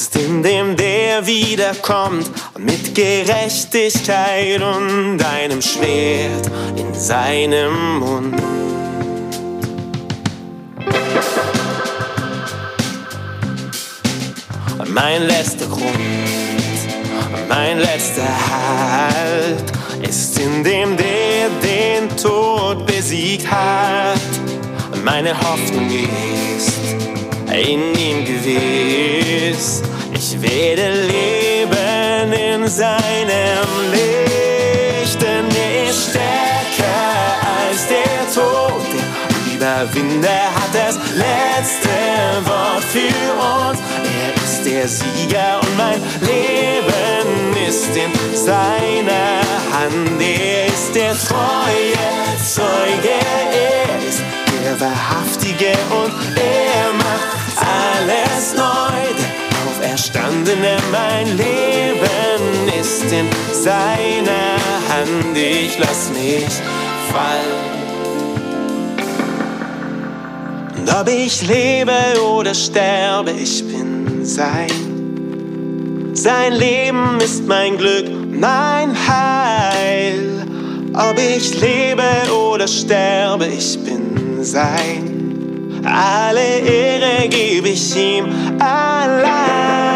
ist 0.00 0.16
in 0.16 0.42
dem, 0.42 0.74
der 0.74 1.26
wiederkommt 1.26 2.30
und 2.54 2.64
mit 2.64 2.94
Gerechtigkeit 2.94 4.62
und 4.62 5.22
einem 5.22 5.60
Schwert 5.60 6.50
in 6.76 6.94
seinem 6.94 7.98
Mund. 7.98 8.34
mein 14.94 15.26
letzter 15.26 15.66
Grund, 15.66 15.82
mein 17.48 17.78
letzter 17.78 18.28
Halt 18.50 19.72
ist 20.06 20.38
in 20.38 20.62
dem, 20.64 20.96
der 20.96 21.48
den 21.62 22.14
Tod 22.16 22.86
besiegt 22.86 23.50
hat. 23.50 24.20
Meine 25.02 25.32
Hoffnung 25.38 25.88
ist 25.88 26.81
in 27.54 27.94
ihm 27.94 28.24
gewiss. 28.24 29.82
Ich 30.14 30.40
werde 30.40 30.92
leben 31.06 32.32
in 32.32 32.68
seinem 32.68 33.66
Licht, 33.92 35.20
denn 35.20 35.46
er 35.50 35.90
ist 35.90 36.10
stärker 36.10 37.36
als 37.58 37.86
der 37.88 38.34
Tod. 38.34 38.82
Der 39.60 39.84
Überwinder 39.84 40.42
hat 40.54 40.72
das 40.72 40.96
letzte 41.14 41.90
Wort 42.44 42.84
für 42.84 43.70
uns. 43.70 43.80
Er 44.04 44.42
ist 44.42 44.64
der 44.64 44.88
Sieger 44.88 45.60
und 45.60 45.76
mein 45.76 46.00
Leben 46.20 47.68
ist 47.68 47.96
in 47.96 48.12
seiner 48.36 49.40
Hand. 49.72 50.20
Er 50.20 50.66
ist 50.66 50.94
der 50.94 51.12
treue 51.12 52.12
Zeuge, 52.44 53.16
er 53.52 54.08
ist 54.08 54.20
der 54.62 54.80
Wahrhaftige 54.80 55.72
und 55.90 56.12
er 56.36 56.51
Der 60.12 60.24
Auferstandene, 60.24 60.76
mein 60.90 61.26
Leben 61.36 62.80
ist 62.80 63.04
in 63.12 63.28
seiner 63.52 64.58
Hand. 64.88 65.36
Ich 65.36 65.78
lass 65.78 66.10
mich 66.10 66.52
fallen. 67.10 67.72
Und 70.76 70.88
ob 70.94 71.08
ich 71.08 71.46
lebe 71.46 71.92
oder 72.36 72.54
sterbe, 72.54 73.30
ich 73.30 73.66
bin 73.66 74.24
sein. 74.24 74.68
Sein 76.14 76.54
Leben 76.54 77.18
ist 77.20 77.46
mein 77.46 77.78
Glück, 77.78 78.10
mein 78.32 78.94
Heil. 79.08 80.46
Ob 80.94 81.16
ich 81.18 81.58
lebe 81.60 82.02
oder 82.32 82.68
sterbe, 82.68 83.46
ich 83.46 83.78
bin 83.82 84.42
sein. 84.44 85.80
Alle 85.84 86.58
Ehre 86.58 87.28
gebe 87.28 87.70
ich 87.70 87.96
ihm 87.96 88.26
allein. 88.58 89.91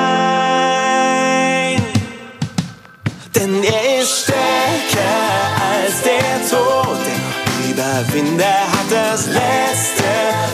Denn 3.39 3.63
er 3.63 4.01
ist 4.01 4.23
stärker 4.23 5.13
als 5.61 6.01
der 6.01 6.49
Tod. 6.49 6.99
Der 7.05 7.71
Überwinder 7.71 8.47
hat 8.47 8.91
das 8.91 9.27
letzte 9.27 10.11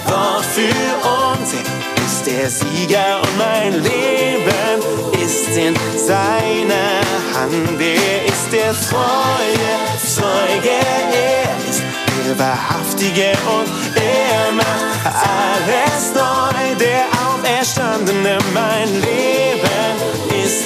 Wort 0.07 0.45
für 0.45 0.97
uns. 1.07 1.53
Er 1.53 2.05
ist 2.05 2.27
der 2.27 2.51
Sieger 2.51 3.21
und 3.23 3.39
mein 3.39 3.73
Leben 3.85 4.79
ist 5.23 5.57
in 5.57 5.77
seiner 5.97 7.03
Hand. 7.35 7.81
Er 7.81 8.27
ist 8.27 8.51
der 8.51 8.73
treue 8.73 9.73
Zeuge, 10.05 10.75
er 11.13 11.71
ist 11.71 11.83
der 12.27 12.37
Wahrhaftige 12.37 13.31
und 13.47 13.69
er 13.95 14.53
macht 14.53 15.07
alles 15.07 16.15
neu. 16.15 16.75
Der 16.81 17.05
Auferstandene, 17.29 18.39
mein 18.53 18.93
Leben 19.01 19.72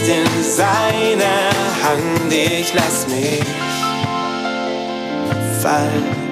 ist 0.06 0.08
in 0.08 0.42
seiner 0.42 1.50
Hand. 1.82 2.32
Ich 2.32 2.72
lass 2.74 3.06
mich 3.08 3.42
fallen. 5.62 6.25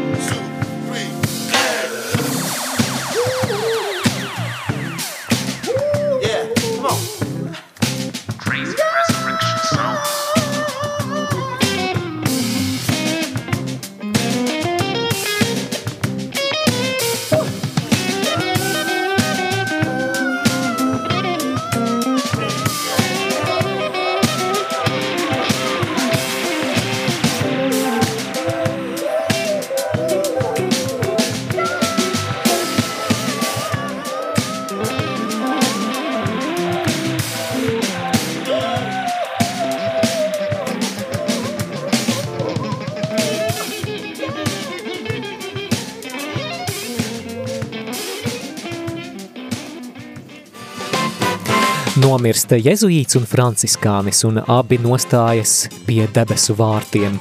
Nomirst 52.25 52.55
jezuīts 52.57 53.19
un 53.19 53.27
franciskānis, 53.29 54.23
un 54.25 54.39
abi 54.49 54.79
nostājas 54.81 55.67
pie 55.85 56.07
debesu 56.09 56.55
vārtiem. 56.57 57.19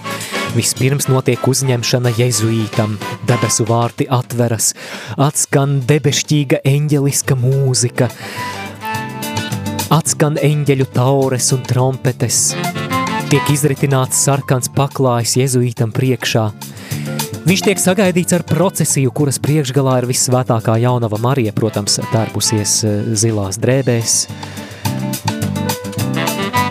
Vispirms 0.55 1.09
notiek 1.11 1.43
uzņemšana 1.43 2.13
jezuītam, 2.15 2.93
debesu 3.27 3.65
vārti 3.67 4.07
atveras, 4.07 4.69
atskan 5.19 5.81
debešķīga 5.89 6.61
eņģeliska 6.71 7.35
mūzika, 7.35 8.07
atskan 9.91 10.39
eņģeļu 10.39 10.87
taures 10.95 11.51
un 11.51 11.67
trompetes, 11.67 12.39
tiek 13.27 13.51
izritināts 13.51 14.23
sarkans 14.23 14.71
paklājs 14.71 15.35
jezuītam 15.41 15.91
priekšā. 15.91 16.47
Viņš 17.43 17.67
tiek 17.67 17.87
sagaidīts 17.89 18.39
ar 18.39 18.47
procesiju, 18.47 19.11
kuras 19.11 19.43
priekšgalā 19.43 19.99
ir 19.99 20.11
vissvētākā 20.15 20.79
jaunava 20.87 21.19
Marija, 21.19 21.51
protams, 21.51 21.99
tērpusies 22.15 22.81
eh, 22.87 23.07
zilās 23.19 23.59
drēbēs. 23.59 24.21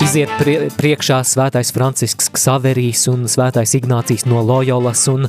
Iziet 0.02 0.30
prie, 0.34 0.56
priekšā 0.74 1.20
svētais 1.22 1.70
Francisks 1.70 2.26
Ksaverijs 2.34 3.04
un 3.12 3.28
svētais 3.30 3.76
Ignācijas 3.78 4.24
no 4.26 4.40
Loyolas 4.42 5.04
un 5.12 5.28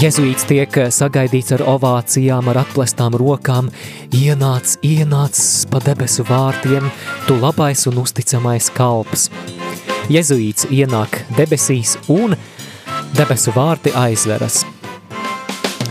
Jezuīts 0.00 0.46
tiek 0.48 0.78
sagaidīts 0.94 1.52
ar 1.58 1.64
ovācijām, 1.68 2.48
ar 2.48 2.62
atplestām 2.62 3.18
rokām, 3.20 3.68
ienāc, 4.16 4.78
ienāc 4.86 5.36
pa 5.68 5.82
debesu 5.84 6.24
vārtiem, 6.30 6.86
tu 7.26 7.36
labais 7.42 7.84
un 7.90 8.00
uzticamais 8.00 8.70
kalps. 8.72 9.28
Jezuīts 10.08 10.70
ienāk 10.72 11.20
debesīs 11.36 11.98
un 12.08 12.38
debesu 13.18 13.52
vārti 13.52 13.92
aizveras. 14.00 14.62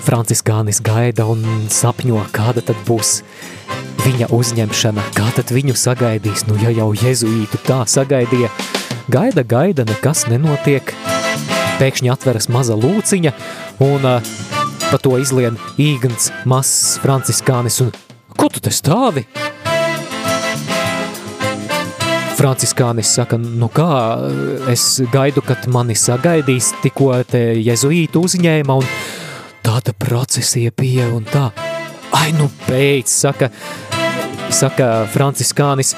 Franciskānis 0.08 0.82
gaida 0.82 1.30
un 1.30 1.46
sapņo, 1.70 2.26
kāda 2.34 2.65
tad 2.72 2.82
būs 2.89 3.20
viņa 4.06 4.30
uzņemšana, 4.36 5.08
kā 5.18 5.30
tad 5.36 5.54
viņu 5.56 5.76
sagaidīs, 5.78 6.46
nu 6.50 6.60
ja 6.62 6.74
jau 6.74 6.92
jezuītu 6.98 7.62
tā 7.68 7.82
sagaidīja, 7.90 8.52
gaida, 9.12 9.44
gaida, 9.44 9.88
nekas 9.90 10.28
nenotiek, 10.32 10.94
pēkšņi 11.80 12.14
atveras 12.14 12.50
maza 12.52 12.78
lūciņa, 12.80 13.36
un 13.86 14.08
uh, 14.08 14.38
Pa 14.90 14.98
to 14.98 15.12
izlien 15.22 15.54
īgns, 15.78 16.32
mazs 16.50 16.96
franciskānis 17.04 17.76
un 17.84 17.92
ko 18.34 18.48
tu 18.50 18.58
te 18.58 18.72
stāvi? 18.74 19.22
Franciskānis 22.40 23.12
saka, 23.20 23.38
nu 23.38 23.70
kā, 23.70 23.86
es 24.74 24.88
gaidu, 25.14 25.44
kad 25.46 25.68
mani 25.70 25.94
sagaidīs, 25.94 26.72
tikko 26.82 27.12
te 27.30 27.44
jezuītu 27.60 28.24
uzņēma 28.26 28.80
un 28.82 28.90
tāda 29.62 29.94
procesija 29.94 30.74
bija 30.74 31.06
un 31.14 31.30
tā. 31.30 31.52
Ai, 32.18 32.32
nu 32.34 32.50
beidz, 32.66 33.14
saka, 33.14 33.52
saka 34.50 35.06
Franciskānis, 35.14 35.96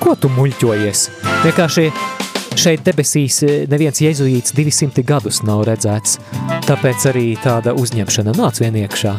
ko 0.00 0.14
tu 0.18 0.30
muļķojies? 0.32 1.06
Vienkārši 1.44 1.86
šeit 2.60 2.84
debesīs 2.86 3.40
neviens 3.70 4.00
jezuīts 4.02 4.54
200 4.56 5.04
gadus 5.06 5.42
nav 5.46 5.64
redzēts, 5.68 6.18
tāpēc 6.68 7.10
arī 7.12 7.26
tāda 7.40 7.74
uzņemšana 7.78 8.36
nāc 8.38 8.62
vien 8.62 8.80
iekšā. 8.84 9.16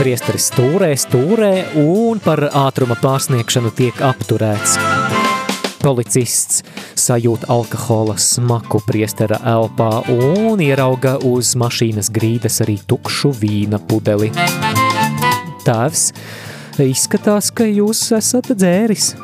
Priesteris 0.00 0.46
stūrē, 0.48 0.94
stūrē 0.96 1.50
un 1.82 2.22
par 2.24 2.46
ātruma 2.48 2.96
pārsniegšanu 3.02 3.74
tiek 3.76 4.00
apturēts. 4.00 4.78
Policists 5.80 6.60
sajūt 7.00 7.46
alkohola 7.48 8.18
smaku 8.20 8.82
priestera 8.84 9.38
elpā 9.48 10.02
un 10.12 10.60
ierauga 10.60 11.14
uz 11.24 11.54
mašīnas 11.56 12.10
grīdas 12.12 12.60
arī 12.64 12.76
tukšu 12.90 13.32
vīna 13.40 13.80
pudeli. 13.88 14.28
Tēvs, 15.64 16.04
izskatās, 16.84 17.48
ka 17.56 17.64
jūs 17.64 18.02
esat 18.18 18.52
dzēris. 18.52 19.14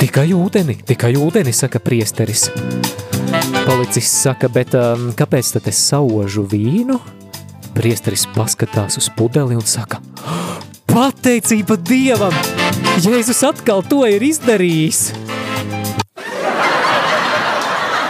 Tikai 0.00 0.30
ūdeni, 0.32 0.78
tikai 0.88 1.12
ūdeni, 1.20 1.52
saka 1.52 1.82
priesteris. 1.84 2.48
Policists 3.66 4.24
saka, 4.24 4.48
bet 4.48 4.72
um, 4.78 5.10
kāpēc 5.16 5.52
tad 5.58 5.68
es 5.68 5.84
saužu 5.90 6.46
vīnu? 6.48 6.96
Priesteris 7.76 8.24
paskatās 8.32 8.96
uz 8.96 9.12
pudeli 9.14 9.58
un 9.58 9.68
saka, 9.68 10.00
pateicība 10.88 11.76
Dievam! 11.76 12.34
Jēzus 13.04 13.44
atkal 13.46 13.84
to 13.86 14.06
ir 14.08 14.24
izdarījis! 14.32 15.27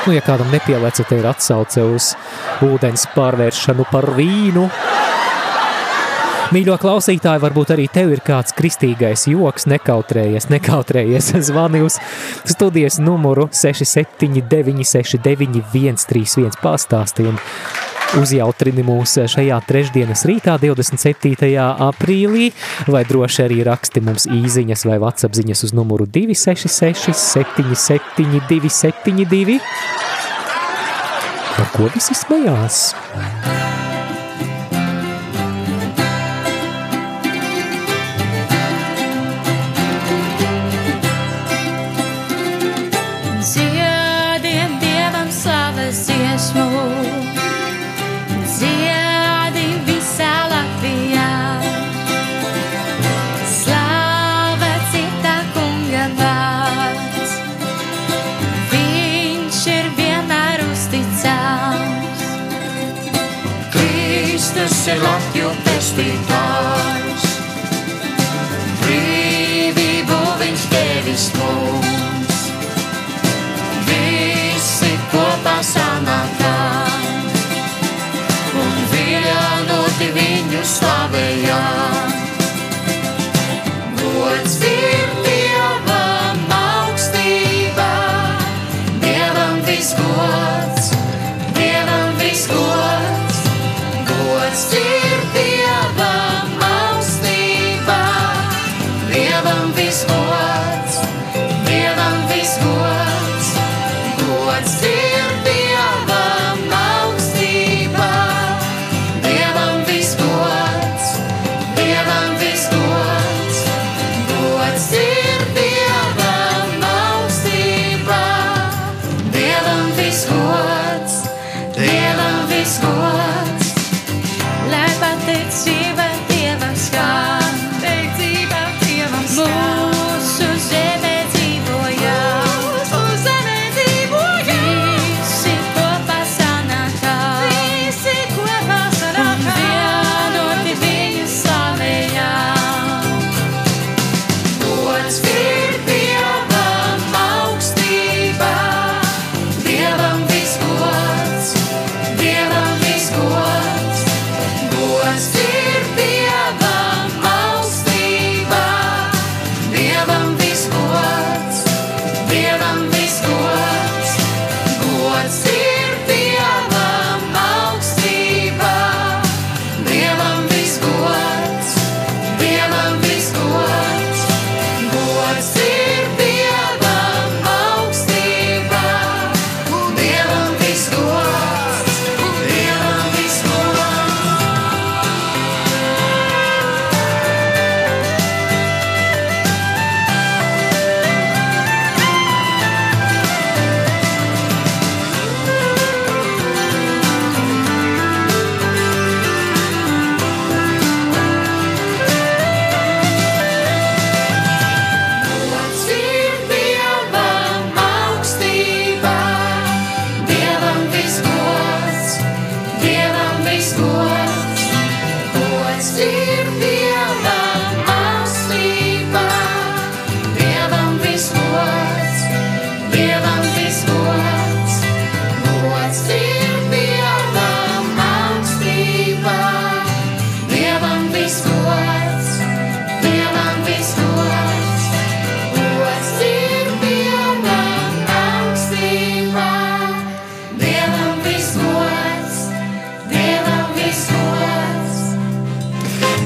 Nu, 0.08 0.14
ja 0.16 0.22
kādam 0.24 0.48
nepieleca, 0.48 1.04
te 1.04 1.18
ir 1.20 1.26
atsauce 1.28 1.82
uz 1.84 2.14
ūdens 2.64 3.02
pārvēršanu 3.12 3.84
par 3.90 4.06
vīnu. 4.16 4.62
Mīļo 6.56 6.78
klausītāji, 6.80 7.42
varbūt 7.42 7.74
arī 7.74 7.84
tev 7.92 8.14
ir 8.14 8.22
kāds 8.24 8.56
kristīgais 8.56 9.26
joks, 9.28 9.66
nekautrējies, 9.68 10.48
nekautrējies. 10.48 11.28
Zvani 11.50 11.82
uz 11.84 11.98
studijas 12.48 12.96
numuru 13.04 13.50
679 13.52 14.88
69 14.94 15.60
131 16.08 16.56
pastāsti 16.64 17.28
un 17.28 17.36
uzjautrini 18.16 18.84
mūs 18.86 19.18
šajā 19.30 19.58
trešdienas 19.68 20.24
rītā, 20.28 20.56
27. 20.62 21.34
aprīlī, 21.88 22.50
vai 22.88 23.04
droši 23.08 23.44
arī 23.44 23.60
raksti 23.68 24.02
mums 24.04 24.28
īziņas 24.32 24.86
vai 24.88 25.00
vatsapziņas 25.02 25.66
uz 25.68 25.74
numuru 25.76 26.08
266 26.08 27.12
77 27.12 28.40
272. 28.48 29.58
Par 31.58 31.68
ko 31.74 31.90
visi 31.94 32.16
smējās? 32.16 33.77
Kristus 64.88 64.96
ir 64.96 65.02
Latviju 65.02 65.47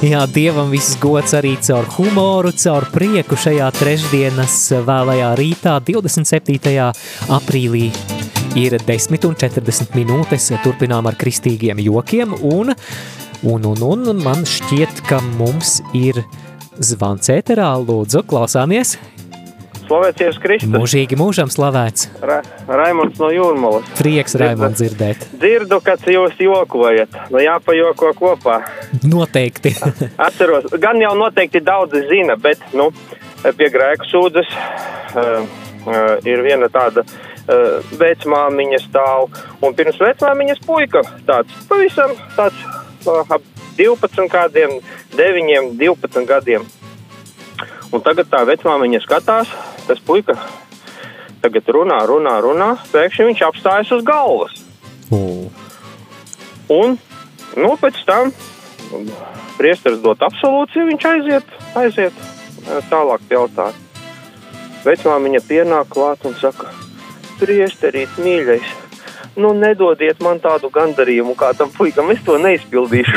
Jā, 0.10 0.24
Dievam 0.26 0.72
viss 0.72 0.96
gods 0.98 1.30
arī 1.38 1.52
caur 1.62 1.86
humoru, 1.94 2.50
caur 2.58 2.88
prieku 2.90 3.36
šajā 3.38 3.68
trešdienas 3.76 4.56
vēlajā 4.82 5.28
rītā, 5.38 5.76
27. 5.86 6.88
aprīlī. 7.30 7.84
Ir 8.58 8.74
10 8.82 9.28
un 9.28 9.38
40 9.38 9.94
minūtes, 9.94 10.48
turpinām 10.64 11.06
ar 11.06 11.14
kristīgiem 11.20 11.78
jokiem, 11.86 12.34
un, 12.42 12.74
un, 13.46 13.70
un, 13.70 13.86
un 13.86 14.24
man 14.26 14.42
šķiet, 14.42 15.04
ka 15.06 15.22
mums 15.38 15.78
ir 15.94 16.18
zvans 16.82 17.30
ēterā. 17.30 17.70
Lūdzu, 17.86 18.26
klausāmies! 18.26 18.96
Slavēts 19.92 20.22
Jēzus 20.22 20.40
Kristus. 20.40 20.70
Mūžīgi 20.72 21.16
mūžam 21.20 21.50
slavēts. 21.52 22.07
Ra 22.24 22.38
Raimonds 22.64 23.18
no 23.20 23.28
Jūrmalas. 23.28 23.90
Prieks, 23.98 24.38
Raimond, 24.40 24.78
dzirdēt. 24.78 25.26
Dzirdu, 25.37 25.83
kad 25.85 26.07
jūs 26.09 26.38
jokojat. 26.40 27.18
Nu 27.28 27.42
jāpajoko 27.42 28.14
kopā. 28.16 28.62
Noteikti. 29.05 29.74
Atceros, 30.16 30.70
gan 30.81 30.96
jau 31.02 31.11
noteikti 31.18 31.61
daudzi 31.61 32.07
zina, 32.09 32.38
bet, 32.40 32.62
nu, 32.72 32.88
pie 33.44 33.68
grēku 33.74 34.09
sūdzes 34.09 34.48
uh, 34.48 35.44
uh, 35.85 36.00
ir 36.24 36.40
viena 36.46 36.70
tāda 36.72 37.05
uh, 37.05 37.92
vecmāmiņa 38.00 38.81
stāv. 38.87 39.28
Un 39.61 39.76
pirms 39.76 40.00
vecmāmiņas 40.00 40.62
puika 40.64 41.05
tāds 41.28 41.66
pavisam 41.68 42.16
tāds 42.38 42.64
uh, 43.05 43.26
ap 43.28 43.44
12 43.76 44.24
gadiem, 44.33 44.78
9, 45.20 45.76
12 45.76 46.24
gadiem. 46.33 46.64
Un 47.92 48.00
tagad 48.00 48.33
tā 48.33 48.40
vecmāmiņa 48.48 49.02
skatās, 49.05 49.52
tas 49.88 50.03
puika 50.07 50.37
tagad 51.42 51.71
runā, 51.75 51.99
runā, 52.07 52.37
runā, 52.45 52.68
pēkšņi 52.92 53.29
viņš 53.31 53.40
apstājas 53.49 53.90
uz 53.97 54.05
galvas. 54.07 54.55
Mm. 55.11 55.49
Un, 56.73 56.95
nu, 57.59 57.73
pēc 57.81 57.99
tam 58.09 58.31
priesteris 59.59 60.03
dot 60.05 60.23
absolūciju, 60.23 60.87
viņš 60.92 61.09
aiziet, 61.11 61.57
aiziet 61.79 62.23
tālāk 62.92 63.25
pie 63.29 63.40
altāra. 63.40 63.75
Vecmāmiņa 64.87 65.42
pienāk 65.47 65.90
klāt 65.92 66.25
un 66.27 66.35
saka, 66.38 66.71
priesterīt, 67.40 68.16
mīļais, 68.23 68.73
nu 69.37 69.53
nedodiet 69.57 70.21
man 70.25 70.40
tādu 70.42 70.71
gandarījumu 70.73 71.35
kā 71.38 71.53
tam 71.57 71.71
puikam, 71.75 72.11
es 72.12 72.21
to 72.27 72.37
neizpildīšu. 72.40 73.16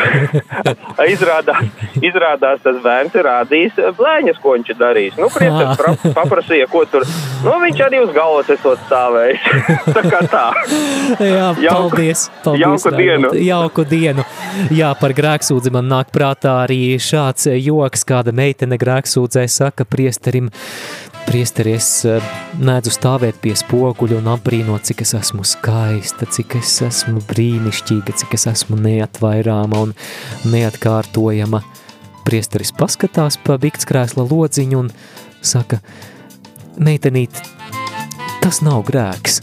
izrādās, 1.15 1.65
izrādās, 1.99 2.61
tas 2.63 2.79
bērns 2.83 3.15
ir 3.17 3.27
rādījis 3.27 3.81
blēņas, 3.97 4.39
ko 4.43 4.55
viņš 4.55 4.71
ir 4.73 4.79
darījis. 4.79 5.19
Nu, 5.21 5.29
priesteris 5.33 6.05
paprasīja, 6.19 6.69
ko 6.71 6.85
tur, 6.89 7.05
nu 7.45 7.55
viņš 7.63 7.83
arī 7.87 8.01
uz 8.05 8.13
galvas 8.15 8.51
esot 8.53 8.81
stāvējis. 8.87 9.49
tā 9.95 10.05
kā 10.05 10.21
tā. 10.31 10.45
Jā, 11.19 11.51
paldies. 11.69 12.27
paldies 12.43 12.63
jauku 12.65 12.93
Raimond. 12.93 13.31
dienu. 13.31 13.45
Jauku 13.45 13.87
dienu. 13.89 14.25
Jā, 14.75 14.93
par 14.99 15.15
grēksūdzi 15.17 15.73
man 15.75 15.89
nāk 15.91 16.13
prātā 16.15 16.57
arī 16.63 16.97
šāds 17.01 17.49
joks, 17.51 18.05
kāda 18.07 18.33
meitene 18.35 18.79
grēksūdzē 18.81 19.45
saka 19.51 19.85
priesterim, 19.89 20.49
Priesteri, 21.25 21.73
es 21.75 21.87
nēdzu 22.61 22.91
stāvēt 22.93 23.39
pie 23.41 23.55
spoguļa 23.57 24.19
un 24.21 24.29
apbrīnot, 24.35 24.85
cik 24.85 25.01
es 25.01 25.15
esmu 25.17 25.43
skaista, 25.47 26.27
cik 26.29 26.57
es 26.59 26.75
esmu 26.85 27.23
brīnišķīga, 27.31 28.13
cik 28.21 28.35
es 28.37 28.45
esmu 28.51 28.77
neatvairāma 28.79 29.81
un 29.87 29.95
neatkārtojama. 30.53 31.63
Priesteris 32.25 32.71
paskatās 32.77 33.39
pa 33.41 33.57
biktskrēsla 33.61 34.25
lodziņu 34.29 34.79
un 34.83 34.93
saka, 35.45 35.81
meitenīt, 36.77 37.41
tas 38.45 38.61
nav 38.65 38.85
grēks, 38.87 39.41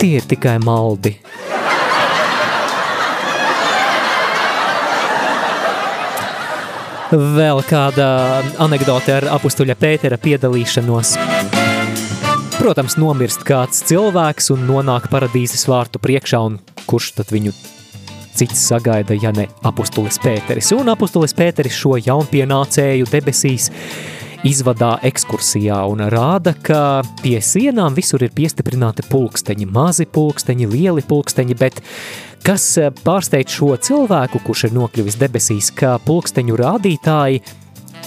tie 0.00 0.16
ir 0.18 0.28
tikai 0.28 0.56
maldi. 0.64 1.18
Vēl 7.08 7.62
kāda 7.64 8.06
anekdote 8.60 9.14
ar 9.14 9.24
apustuļa 9.38 9.78
Pētera 9.80 10.18
piedalīšanos. 10.20 11.14
Protams, 12.58 12.98
nomirst 13.00 13.46
kāds 13.48 13.80
cilvēks 13.88 14.50
un 14.52 14.66
nonāk 14.68 15.06
paradīzes 15.08 15.64
vārtu 15.70 16.02
priekšā, 16.04 16.42
un 16.50 16.58
kurš 16.84 17.14
tad 17.16 17.32
viņu 17.32 17.54
cits 18.36 18.60
sagaida, 18.60 19.16
ja 19.16 19.32
ne 19.32 19.48
apustulis 19.64 20.20
Pēteris. 20.20 20.68
Un 20.76 20.92
apustulis 20.92 21.32
Pēteris 21.38 21.80
šo 21.80 21.96
jaunpienācēju 21.96 23.08
debesīs 23.08 23.70
izvadā 24.44 24.98
ekskursijā 25.08 25.80
un 25.88 26.04
rāda, 26.12 26.52
ka 26.60 27.00
pie 27.22 27.38
sienām 27.40 27.96
visur 27.96 28.20
ir 28.22 28.36
piestiprināti 28.36 29.08
pulksteņi, 29.08 29.64
mazi 29.72 30.04
pulksteņi, 30.04 30.68
lieli 30.76 31.08
pulksteņi, 31.08 31.56
bet 31.56 31.80
kas 32.46 32.66
pārsteidz 33.04 33.58
šo 33.58 33.74
cilvēku, 33.88 34.42
kurš 34.44 34.68
ir 34.68 34.76
nokļuvis 34.76 35.18
debesīs, 35.20 35.70
ka 35.74 35.96
pulksteņu 36.04 36.58
rādītāji 36.58 37.42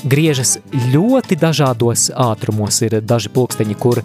griežas 0.08 0.58
ļoti 0.94 1.38
dažādos 1.40 2.10
ātrumos. 2.18 2.82
Ir 2.86 3.00
daži 3.06 3.32
pulksteņi, 3.34 3.78
kur 3.82 4.02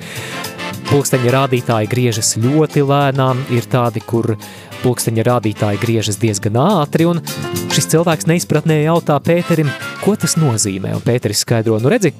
pulksteņa 0.90 1.34
rādītāji 1.34 1.90
griežas 1.90 2.34
ļoti 2.40 2.84
lēnām, 2.86 3.42
ir 3.54 3.68
tādi, 3.70 4.02
kur 4.04 4.34
pulksteņa 4.82 5.24
rādītāji 5.26 5.80
griežas 5.82 6.20
diezgan 6.20 6.58
ātri, 6.60 7.08
un 7.08 7.22
šis 7.74 7.90
cilvēks 7.94 8.28
neizpratnē 8.30 8.82
jautā 8.84 9.16
Pēterim, 9.24 9.70
ko 10.04 10.16
tas 10.20 10.36
nozīmē, 10.38 10.94
un 10.96 11.04
Pēteris 11.04 11.42
skaidro, 11.46 11.78
nu 11.82 11.90
redzi, 11.92 12.12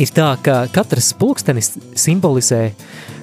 ir 0.00 0.14
tā, 0.14 0.32
ka 0.44 0.62
katrs 0.72 1.12
pulkstenis 1.18 1.74
simbolizē 1.98 2.70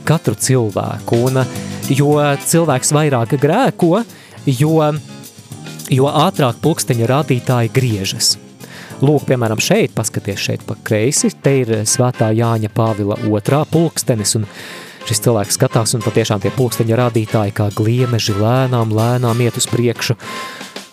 katru 0.07 0.35
cilvēku, 0.37 1.23
un 1.29 1.41
jo 1.89 2.17
cilvēks 2.45 2.93
vairāk 2.95 3.33
grēko, 3.41 4.03
jo, 4.45 4.75
jo 5.89 6.11
ātrāk 6.25 6.61
pulksteņa 6.63 7.09
rādītāji 7.09 7.73
griežas. 7.73 8.35
Lūk, 8.99 9.29
piemēram, 9.29 9.61
šeit, 9.63 9.93
paskaties 9.95 10.41
šeit 10.43 10.65
pa 10.67 10.75
kreisi, 10.83 11.31
te 11.43 11.53
ir 11.61 11.69
svētā 11.87 12.33
Jāņa 12.35 12.71
Pāvila 12.75 13.15
otrā 13.31 13.61
pulkstenis, 13.71 14.35
un 14.35 14.47
šis 15.07 15.23
cilvēks 15.23 15.55
skatās, 15.55 15.95
un 15.95 16.03
patiešām 16.03 16.43
tie 16.43 16.51
pulksteņa 16.55 16.97
rādītāji 16.99 17.55
kā 17.55 17.69
gliemeži 17.77 18.35
lēnām, 18.35 18.91
lēnām 18.95 19.45
iet 19.45 19.59
uz 19.59 19.69
priekšu. 19.71 20.17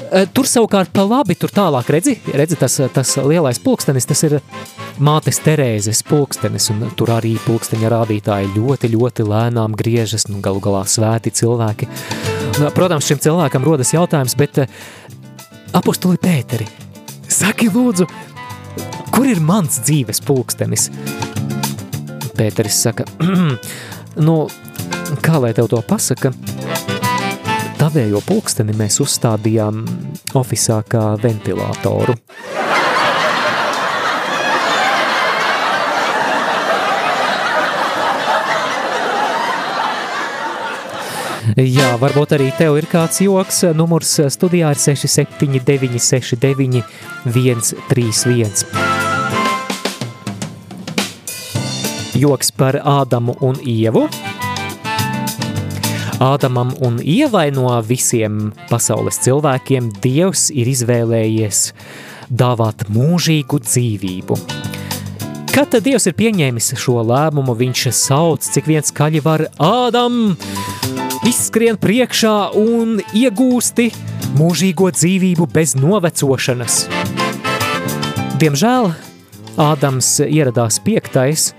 Tur 0.06 0.46
savukārt 0.46 0.92
pa 0.94 1.02
labi, 1.06 1.34
tur 1.38 1.50
tālāk 1.50 1.88
redzi, 1.90 2.16
redzi 2.36 2.58
tas, 2.60 2.76
tas 2.94 3.14
lielais 3.26 3.58
pulkstenis, 3.62 4.06
tas 4.06 4.22
ir 4.28 4.36
mātes 5.02 5.40
Terēzes 5.42 6.02
pulkstenis, 6.06 6.68
un 6.72 6.84
tur 6.98 7.10
arī 7.16 7.34
pulksteņa 7.42 7.90
rādītāji 7.90 8.52
ļoti, 8.54 8.90
ļoti 8.94 9.26
lēnām 9.26 9.74
griežas, 9.78 10.28
nu 10.30 10.40
galu 10.44 10.62
galā 10.62 10.84
svēti 10.88 11.32
cilvēki. 11.34 11.88
Un, 12.46 12.68
protams, 12.76 13.08
šim 13.08 13.20
cilvēkam 13.24 13.66
rodas 13.66 13.92
jautājums, 13.96 14.36
bet 14.38 14.62
apostuli 15.76 16.20
Pēteri, 16.22 16.68
saki 17.28 17.68
lūdzu, 17.74 18.06
kur 19.14 19.26
ir 19.26 19.42
mans 19.42 19.80
dzīves 19.88 20.22
pulkstenis? 20.26 20.90
Pēteris 22.36 22.82
saka, 22.86 23.08
nu, 24.28 24.38
kā 25.24 25.42
lai 25.42 25.54
tev 25.56 25.72
to 25.72 25.82
pasaka, 25.88 26.32
tavējo 27.96 28.20
pulksteni 28.28 28.74
mēs 28.76 28.98
uzstādījām 29.00 29.78
ofisā 30.36 30.82
kā 30.84 31.14
ventilātoru. 31.16 32.12
Jā, 41.56 41.96
varbūt 42.02 42.36
arī 42.36 42.50
tev 42.58 42.76
ir 42.76 42.84
kāds 42.90 43.22
joks. 43.24 43.62
Numurs 43.72 44.12
studijā 44.34 44.74
ir 44.76 44.82
679 44.82 45.96
69 45.96 46.84
131. 47.24 48.66
Joks 52.20 52.52
par 52.52 52.76
Ādamu 52.84 53.40
un 53.40 53.56
Ievu. 53.64 54.04
Ādamam 56.16 56.70
un 56.80 56.96
Ievai 57.04 57.50
no 57.52 57.68
visiem 57.84 58.48
pasaules 58.70 59.18
cilvēkiem 59.20 59.90
Dievs 60.00 60.46
ir 60.48 60.68
izvēlējies 60.70 61.58
dāvāt 62.32 62.86
mūžīgu 62.88 63.58
dzīvību. 63.60 64.38
Kad 65.52 65.74
tad 65.74 65.84
Dievs 65.84 66.08
ir 66.08 66.16
pieņēmis 66.16 66.72
šo 66.80 67.02
lēmumu, 67.04 67.52
viņš 67.60 67.82
sauc, 67.92 68.48
cik 68.48 68.70
viens 68.70 68.88
skaļi 68.88 69.20
var 69.24 69.44
Ādam, 69.60 70.38
izskrien 71.28 71.76
priekšā 71.80 72.36
un 72.56 72.96
iegūsti 73.12 73.90
mūžīgo 74.40 74.88
dzīvību 74.96 75.48
bez 75.52 75.74
novecošanas. 75.76 76.78
Diemžēl 78.40 78.88
Ādams 79.60 80.14
ieradās 80.24 80.80
piektais 80.80 81.50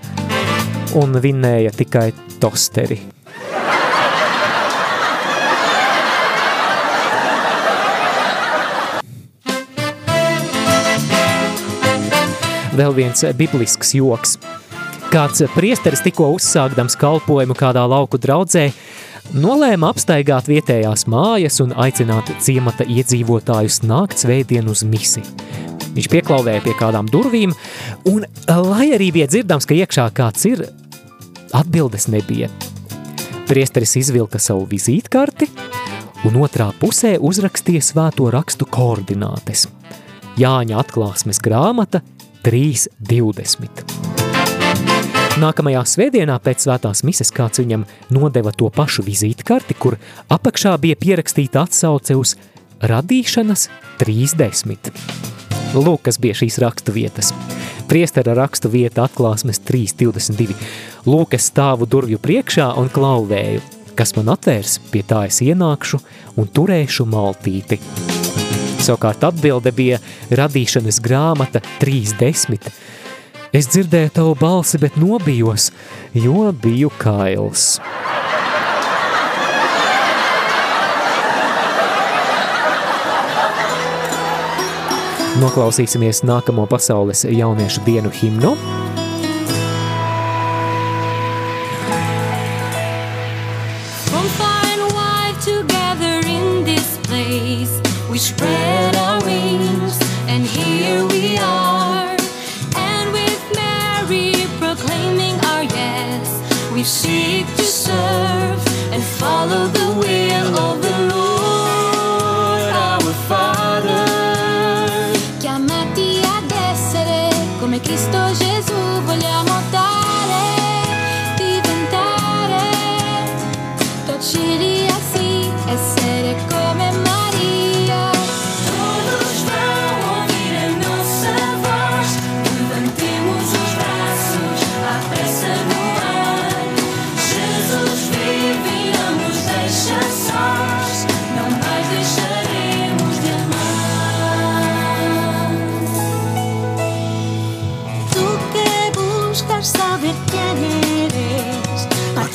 un 0.98 1.14
vinnēja 1.22 1.70
tikai 1.78 2.10
tosteri. 2.42 3.17
Vēl 12.78 12.92
viens 12.94 13.24
biblisks 13.34 13.90
joks. 13.96 14.36
Kāds 15.10 15.40
priesteris 15.50 16.02
tikko 16.04 16.28
uzsākdams 16.36 16.94
kalpojumu 17.00 17.56
kādā 17.58 17.82
lauku 17.90 18.20
draudzē, 18.22 18.68
nolēma 19.34 19.88
apstaigāt 19.90 20.46
vietējās 20.46 21.06
mājas 21.10 21.58
un 21.64 21.72
aicināt 21.74 22.30
ciemata 22.44 22.86
iedzīvotājus 22.86 23.80
nākt 23.88 24.22
svētdien 24.22 24.68
uz 24.70 24.84
misi. 24.86 25.24
Viņš 25.96 26.06
pieklauvēja 26.12 26.62
pie 26.62 26.74
kādām 26.78 27.08
durvīm, 27.10 27.54
un 28.06 28.28
lai 28.46 28.92
arī 28.94 29.08
bija 29.16 29.26
dzirdams, 29.32 29.66
ka 29.66 29.74
iekšā 29.74 30.04
kāds 30.14 30.46
ir, 30.46 30.62
atbildes 31.56 32.06
nebija. 32.12 32.46
Priesteris 33.48 33.96
izvilka 33.98 34.38
savu 34.38 34.68
vizītkarti 34.70 35.48
un 36.28 36.38
otrā 36.44 36.68
pusē 36.78 37.16
uzrakstīja 37.18 37.82
svēto 37.88 38.28
rakstu 38.30 38.68
koordinātes. 38.70 39.66
Jāņa 40.38 40.78
atklāsmes 40.84 41.42
grāmata 41.42 42.04
3.20. 42.48 43.68
Nākamajā 45.36 45.82
svētdienā 45.84 46.38
pēc 46.40 46.62
svētās 46.64 47.02
mises 47.04 47.28
kāds 47.34 47.60
viņam 47.60 47.82
nodeva 48.14 48.54
to 48.56 48.70
pašu 48.72 49.04
vizītkarti, 49.04 49.76
kur 49.76 49.98
apakšā 50.32 50.72
bija 50.80 50.96
pierakstīta 50.96 51.66
atsauce 51.66 52.16
uz 52.16 52.38
radīšanas 52.80 53.66
30. 54.00 54.88
Lūk, 55.76 56.06
kas 56.08 56.16
bija 56.16 56.38
šīs 56.40 56.56
rakstu 56.64 56.94
vietas. 56.96 57.34
Priestera 57.90 58.32
rakstu 58.38 58.72
vieta 58.72 59.04
atklāsmes 59.04 59.60
3.22. 59.68 60.56
Lūk, 61.04 61.36
es 61.36 61.50
stāvu 61.52 61.84
durvju 61.84 62.16
priekšā 62.16 62.70
un 62.80 62.88
klauvēju. 62.88 63.60
Kas 63.98 64.16
man 64.16 64.32
atvērs, 64.32 64.78
pie 64.88 65.04
tā 65.04 65.26
es 65.28 65.42
ienākšu 65.44 66.00
un 66.40 66.48
turēšu 66.48 67.04
maltīti. 67.12 67.82
Savukārt 68.78 69.24
atbilde 69.26 69.72
bija 69.74 69.98
radīšanas 70.30 71.00
grāmata 71.02 71.60
3.10. 71.82 72.70
Es 73.52 73.68
dzirdēju 73.72 74.12
tavu 74.14 74.34
balsi, 74.38 74.78
bet 74.80 74.96
nobijos, 75.00 75.70
jo 76.14 76.50
biju 76.62 76.92
kails. 77.00 77.78
Noklausīsimies 85.38 86.24
nākamo 86.26 86.64
pasaules 86.66 87.22
jauniešu 87.28 87.84
dienu 87.86 88.10
himnu. 88.10 88.56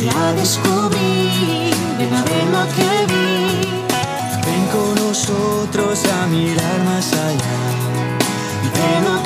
Parte 0.04 0.18
a 0.18 0.34
descubrir, 0.34 1.74
ven 1.98 2.14
a 2.14 2.24
ver 2.24 2.46
lo 2.52 2.68
que 2.76 3.06
vi. 3.08 3.62
Ven 4.46 4.66
con 4.72 4.96
nosotros 4.96 6.04
a 6.06 6.28
mirar 6.28 6.80
más 6.86 7.14
allá. 7.14 7.60
de 8.74 9.10
lo 9.10 9.23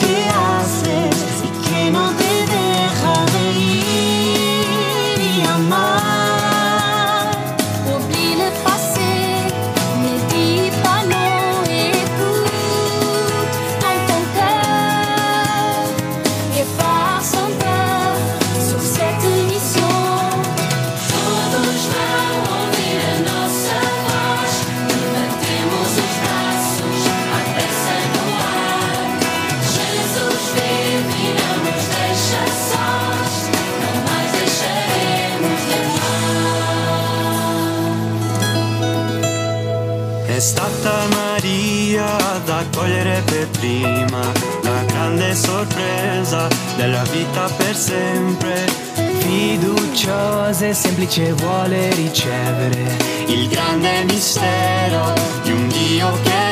sorpresa 45.57 46.47
della 46.75 47.03
vita 47.11 47.49
per 47.57 47.75
sempre. 47.75 48.65
Fiduciosa 49.19 50.67
e 50.67 50.73
semplice 50.73 51.33
vuole 51.33 51.93
ricevere 51.95 52.97
Il 53.27 53.47
grande 53.49 54.03
mistero 54.05 55.13
di 55.43 55.51
un 55.51 55.67
Dio 55.67 56.11
che 56.23 56.46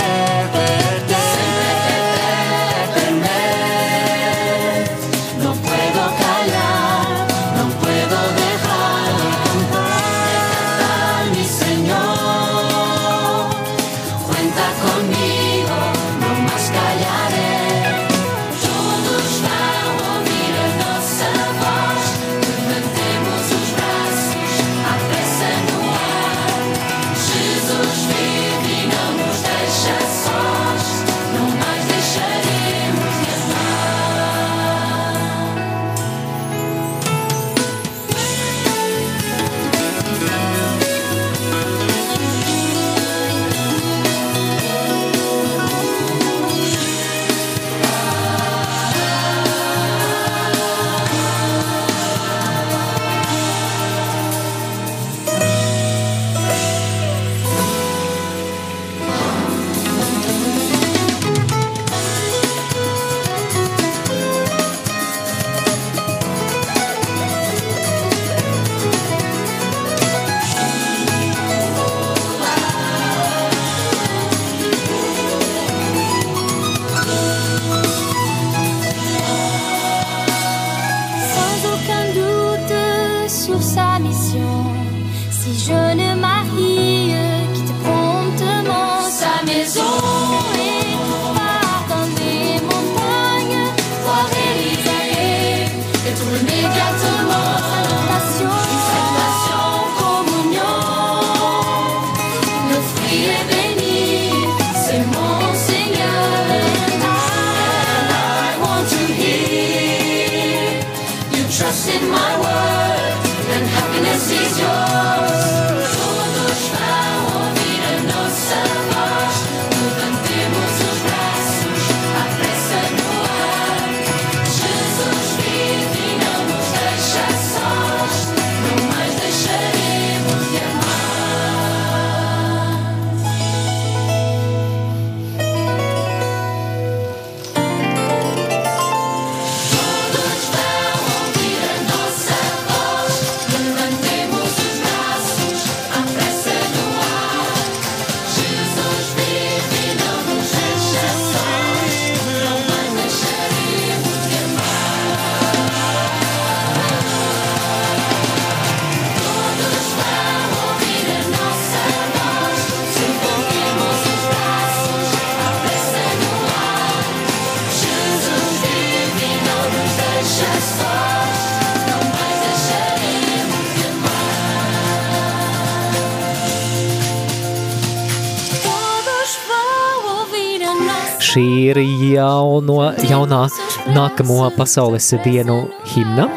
jauno, 182.66 182.93
jaunā 183.09 183.45
nākamo 183.93 184.49
pasaules 184.55 185.13
dienu 185.24 185.68
himna, 185.93 186.28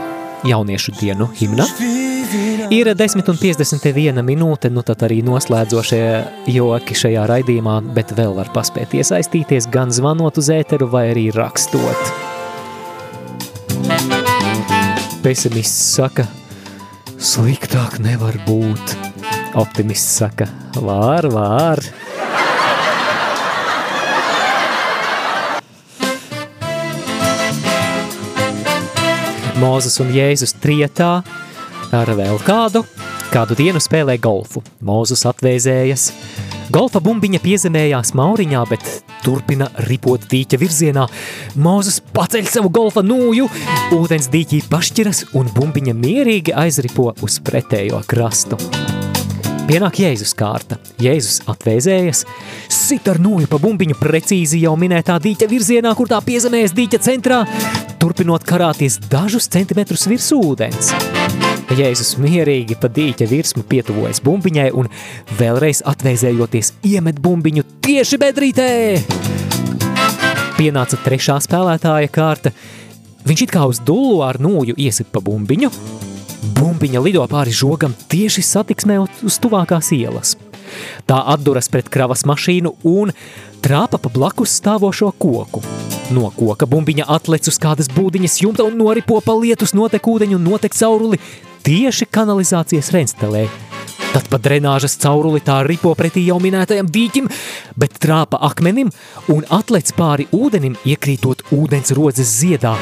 jauniešu 0.44 0.92
dienu 1.00 1.28
himna. 1.38 1.66
Ir 2.70 2.90
10 2.92 3.24
un 3.30 3.38
51 3.40 4.22
minūte, 4.22 4.68
nu 4.70 4.82
tad 4.84 5.02
arī 5.06 5.22
noslēdzošie 5.24 6.02
joki 6.52 6.96
šajā 6.98 7.24
raidījumā, 7.30 7.78
bet 7.96 8.12
vēl 8.12 8.34
var 8.36 8.50
paspēt 8.52 8.92
iesaistīties 8.98 9.70
gan 9.72 9.90
zvanot 9.90 10.36
uz 10.38 10.50
ēteru 10.52 10.90
vai 10.92 11.08
arī 11.14 11.30
rakstot. 11.32 12.12
Pesimists 15.24 15.96
saka, 15.96 16.28
sliktāk 17.16 17.98
nevar 18.04 18.36
būt. 18.46 18.96
Optimists 19.56 20.20
saka, 20.20 20.50
var, 20.76 21.26
var. 21.32 21.80
Mūzes 29.58 29.96
un 29.98 30.12
Jēzus 30.14 30.52
trietā 30.62 31.18
ar 31.90 32.10
vēl 32.14 32.36
kādu. 32.46 32.84
Kādu 33.32 33.56
dienu 33.58 33.80
spēlē 33.82 34.14
golfu. 34.22 34.62
Mūzes 34.86 35.24
atvēzējas. 35.26 36.04
Golfa 36.70 37.00
bumbiņa 37.02 37.40
piezemējās 37.42 38.12
mauriņā, 38.18 38.60
bet 38.70 38.86
turpina 39.24 39.66
ripot 39.88 40.28
dīķa 40.30 40.60
virzienā. 40.62 41.08
Mūzes 41.58 41.98
paceļ 42.14 42.46
savu 42.52 42.70
golfa 42.70 43.02
nūju, 43.02 43.48
ūdens 43.98 44.30
dīķī 44.30 44.62
pašķiras 44.70 45.24
un 45.40 45.50
bumbiņa 45.56 45.96
mierīgi 46.06 46.54
aizripo 46.54 47.10
uz 47.26 47.40
pretējo 47.42 48.04
krastu. 48.06 48.60
Pienāk 49.68 49.98
Jēzus 50.00 50.30
kārta. 50.38 50.78
Jēzus 51.02 51.42
atvēzējas, 51.50 52.22
sit 52.72 53.10
ar 53.10 53.18
nūju 53.20 53.50
pa 53.50 53.58
bumbiņu 53.60 53.98
precīzi 53.98 54.62
jau 54.62 54.78
minētā 54.80 55.18
dīķa 55.20 55.50
virzienā, 55.50 55.92
kur 55.98 56.08
tā 56.08 56.22
piezemējas 56.24 56.72
dīķa 56.78 57.02
centrā, 57.04 57.42
turpinot 58.08 58.40
karāties 58.48 58.94
dažus 59.12 59.50
centimetrus 59.52 60.06
virs 60.08 60.30
ūdens. 60.32 60.94
Jēzus 61.76 62.14
mierīgi 62.16 62.78
pa 62.80 62.88
dīķa 62.88 63.26
virsmu 63.28 63.66
pietuvojas 63.68 64.22
bumbiņai 64.24 64.70
un 64.80 64.88
vēlreiz 65.36 65.82
atvēzējoties 65.92 66.72
iemet 66.88 67.20
bumbiņu 67.20 67.66
tieši 67.84 68.20
bedrītē. 68.22 68.70
Pienāca 70.56 70.96
trešā 71.04 71.36
spēlētāja 71.44 72.08
kārta. 72.08 72.54
Viņš 73.28 73.44
it 73.44 73.52
kā 73.52 73.68
uz 73.68 73.82
dullu 73.84 74.22
ar 74.24 74.40
nūju 74.40 74.78
iesit 74.80 75.12
pa 75.12 75.20
bumbiņu, 75.20 75.68
Bumbiņa 76.38 77.00
lido 77.02 77.24
pāri 77.28 77.50
žogam 77.50 77.92
tieši 78.08 78.44
satiksmē 78.46 79.00
uz 79.26 79.36
tuvākās 79.42 79.90
ielas. 79.94 80.36
Tā 81.08 81.18
atduras 81.34 81.68
pret 81.72 81.88
kravas 81.90 82.24
mašīnu 82.28 82.76
un 82.88 83.12
trāpa 83.68 83.98
pa 84.00 84.08
blakus 84.08 84.54
stāvošo 84.56 85.10
koku. 85.20 85.60
No 86.14 86.30
koka 86.32 86.64
bumbiņa 86.64 87.04
atlec 87.12 87.50
uz 87.50 87.58
kādas 87.60 87.90
būdiņas 87.92 88.38
jumta 88.40 88.64
un 88.64 88.78
noripo 88.80 89.18
pa 89.20 89.34
lietus 89.36 89.74
notekūdeņu 89.76 90.38
un 90.38 90.46
notek 90.46 90.76
cauruli 90.76 91.18
tieši 91.68 92.08
kanalizācijas 92.08 92.88
renstelē. 92.94 93.44
Tad 94.14 94.30
pa 94.32 94.40
drenāžas 94.40 94.96
cauruli 95.02 95.42
tā 95.44 95.58
ripo 95.68 95.92
pretī 95.98 96.24
jau 96.30 96.38
minētajam 96.40 96.88
dīķim, 96.94 97.28
bet 97.76 98.00
trāpa 98.00 98.40
akmenim 98.48 98.88
un 99.34 99.44
atlec 99.52 99.92
pāri 99.98 100.30
ūdenim, 100.32 100.80
iekrītot 100.88 101.44
ūdens 101.52 101.92
rodzes 101.98 102.32
ziedā. 102.40 102.72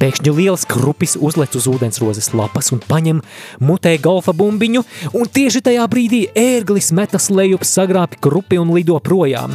Pēkšņi 0.00 0.32
liels 0.32 0.62
krupis 0.64 1.12
uzlec 1.20 1.52
uz 1.58 1.66
ūdensrozes 1.68 2.30
lapas 2.32 2.70
un 2.72 2.78
paņem 2.80 3.18
mutē 3.60 3.98
golfa 4.00 4.32
bumbiņu, 4.32 4.80
un 5.12 5.28
tieši 5.28 5.60
tajā 5.66 5.84
brīdī 5.92 6.22
ērglis 6.40 6.88
metas 6.96 7.28
lejup 7.28 7.66
sagrāpi 7.68 8.16
krupi 8.24 8.56
un 8.56 8.72
lido 8.72 8.96
projām. 9.04 9.52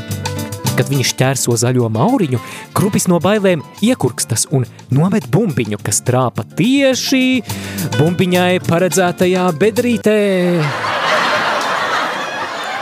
Kad 0.78 0.92
viņš 0.92 1.14
ķērso 1.18 1.56
zaļo 1.58 1.90
mauriņu, 1.96 2.38
krupis 2.78 3.08
no 3.10 3.18
bailēm 3.24 3.64
iekurkstas 3.88 4.46
un 4.54 4.68
nomet 4.94 5.26
bumbiņu, 5.34 5.80
kas 5.82 6.04
trāpa 6.06 6.46
tieši 6.60 7.42
bumbiņai 7.96 8.60
paredzētajā 8.68 9.48
bedrītē. 9.58 10.20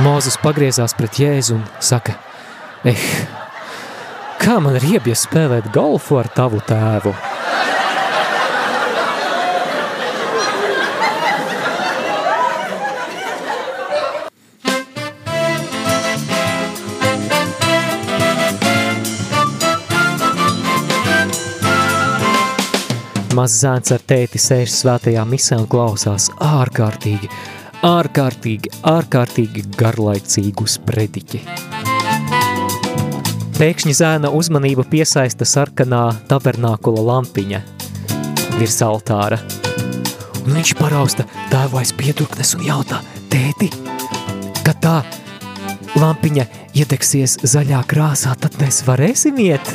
Mūzes 0.03 0.35
pagriezās 0.43 0.97
pret 0.99 1.21
Jēzu 1.21 1.61
un 1.61 1.63
saka, 1.79 2.17
eh, 2.83 3.07
kā 4.43 4.59
man 4.59 4.75
ir 4.81 4.97
iebies 4.97 5.23
spēlēt 5.29 5.71
golfu 5.71 6.19
ar 6.19 6.27
tavu 6.27 6.59
tēvu? 6.67 7.15
Mazs 23.33 23.63
zēns 23.63 23.89
ar 23.95 24.01
tēti 24.05 24.37
sēž 24.37 24.69
svētajā 24.69 25.23
misē 25.25 25.55
un 25.57 25.65
klausās 25.65 26.27
ārkārtīgi, 26.43 27.25
ārkārtīgi, 27.87 28.69
ārkārtīgi 28.91 29.63
garlaicīgu 29.73 30.67
sprediķi. 30.69 31.41
Pēkšņi 33.57 33.95
zēna 33.97 34.29
uzmanība 34.37 34.85
piesaista 34.85 35.47
sarkanā 35.49 36.03
tabernākula 36.29 37.07
lampiņa 37.09 37.63
virs 38.59 38.79
altāra. 38.85 39.41
Un 40.43 40.53
viņš 40.53 40.77
parausta 40.77 41.25
tēvu 41.49 41.81
aiz 41.81 41.93
pieturknes 41.97 42.53
un 42.59 42.67
jautā, 42.69 43.01
tēti, 43.33 43.71
kad 44.61 44.77
tā 44.83 44.99
lampiņa 45.97 46.45
iedegsies 46.77 47.39
zaļā 47.49 47.81
krāsā, 47.89 48.37
tad 48.37 48.61
mēs 48.61 48.83
varēsim 48.85 49.41
iet? 49.41 49.73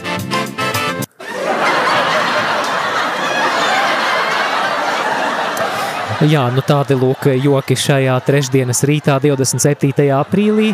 Jā, 6.19 6.49
nu 6.51 6.65
tādi 6.67 6.97
lūk 6.99 7.29
joki 7.39 7.77
šajā 7.79 8.17
trešdienas 8.27 8.81
rītā 8.91 9.21
27. 9.23 10.09
aprīlī. 10.17 10.73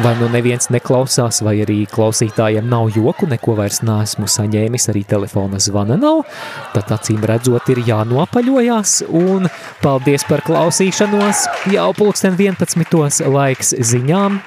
Vai 0.00 0.14
nu 0.16 0.30
neviens 0.32 0.70
neklausās, 0.72 1.42
vai 1.44 1.58
arī 1.60 1.76
klausītājiem 1.92 2.64
nav 2.64 2.88
joku, 2.96 3.28
neko 3.28 3.52
vairs 3.58 3.82
neesmu 3.84 4.24
saņēmis, 4.24 4.88
arī 4.94 5.02
telefona 5.12 5.60
zvana 5.60 5.98
nav, 6.00 6.24
tad 6.72 6.94
acīm 6.96 7.20
redzot 7.28 7.68
ir 7.74 7.82
jānopaļojās, 7.84 8.96
un 9.12 9.50
paldies 9.84 10.24
par 10.24 10.40
klausīšanos, 10.48 11.44
jau 11.76 11.92
pulksten 12.00 12.40
11. 12.40 13.28
laiks 13.28 13.76
ziņām, 13.92 14.40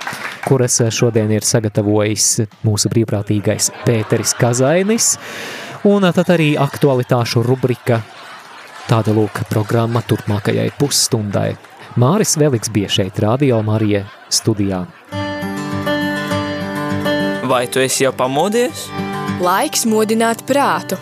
kuras 0.49 0.82
šodien 0.89 1.38
ir 1.38 1.45
sagatavojis 1.45 2.47
mūsu 2.65 2.91
brīvprātīgais 2.97 3.71
Pēteris 3.86 4.34
Kazainis, 4.41 5.15
un 5.86 6.09
tad 6.17 6.34
arī 6.34 6.55
aktualitāšu 6.65 7.45
rubrika 7.45 8.01
Tāda 8.88 9.11
lūk 9.11 9.41
programma 9.51 9.99
turpmākajai 10.07 10.69
pusstundai. 10.79 11.57
Māris 11.99 12.38
Veliks 12.39 12.69
bija 12.71 12.88
šeit 12.88 13.19
Radio 13.19 13.59
Marija 13.59 14.05
studijā. 14.31 14.85
Vai 17.51 17.65
tu 17.67 17.83
esi 17.83 18.05
jau 18.05 18.13
pamodies? 18.15 18.85
Laiks 19.43 19.83
modināt 19.91 20.45
prātu. 20.47 20.95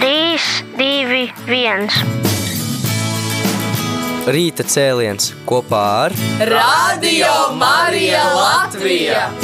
3, 0.00 0.48
2, 0.80 1.20
1. 1.44 1.88
Rīta 4.32 4.64
cēliens 4.64 5.34
kopā 5.44 5.86
ar 6.08 6.16
Radio 6.48 7.34
Marija 7.60 8.24
Latvija! 8.32 9.43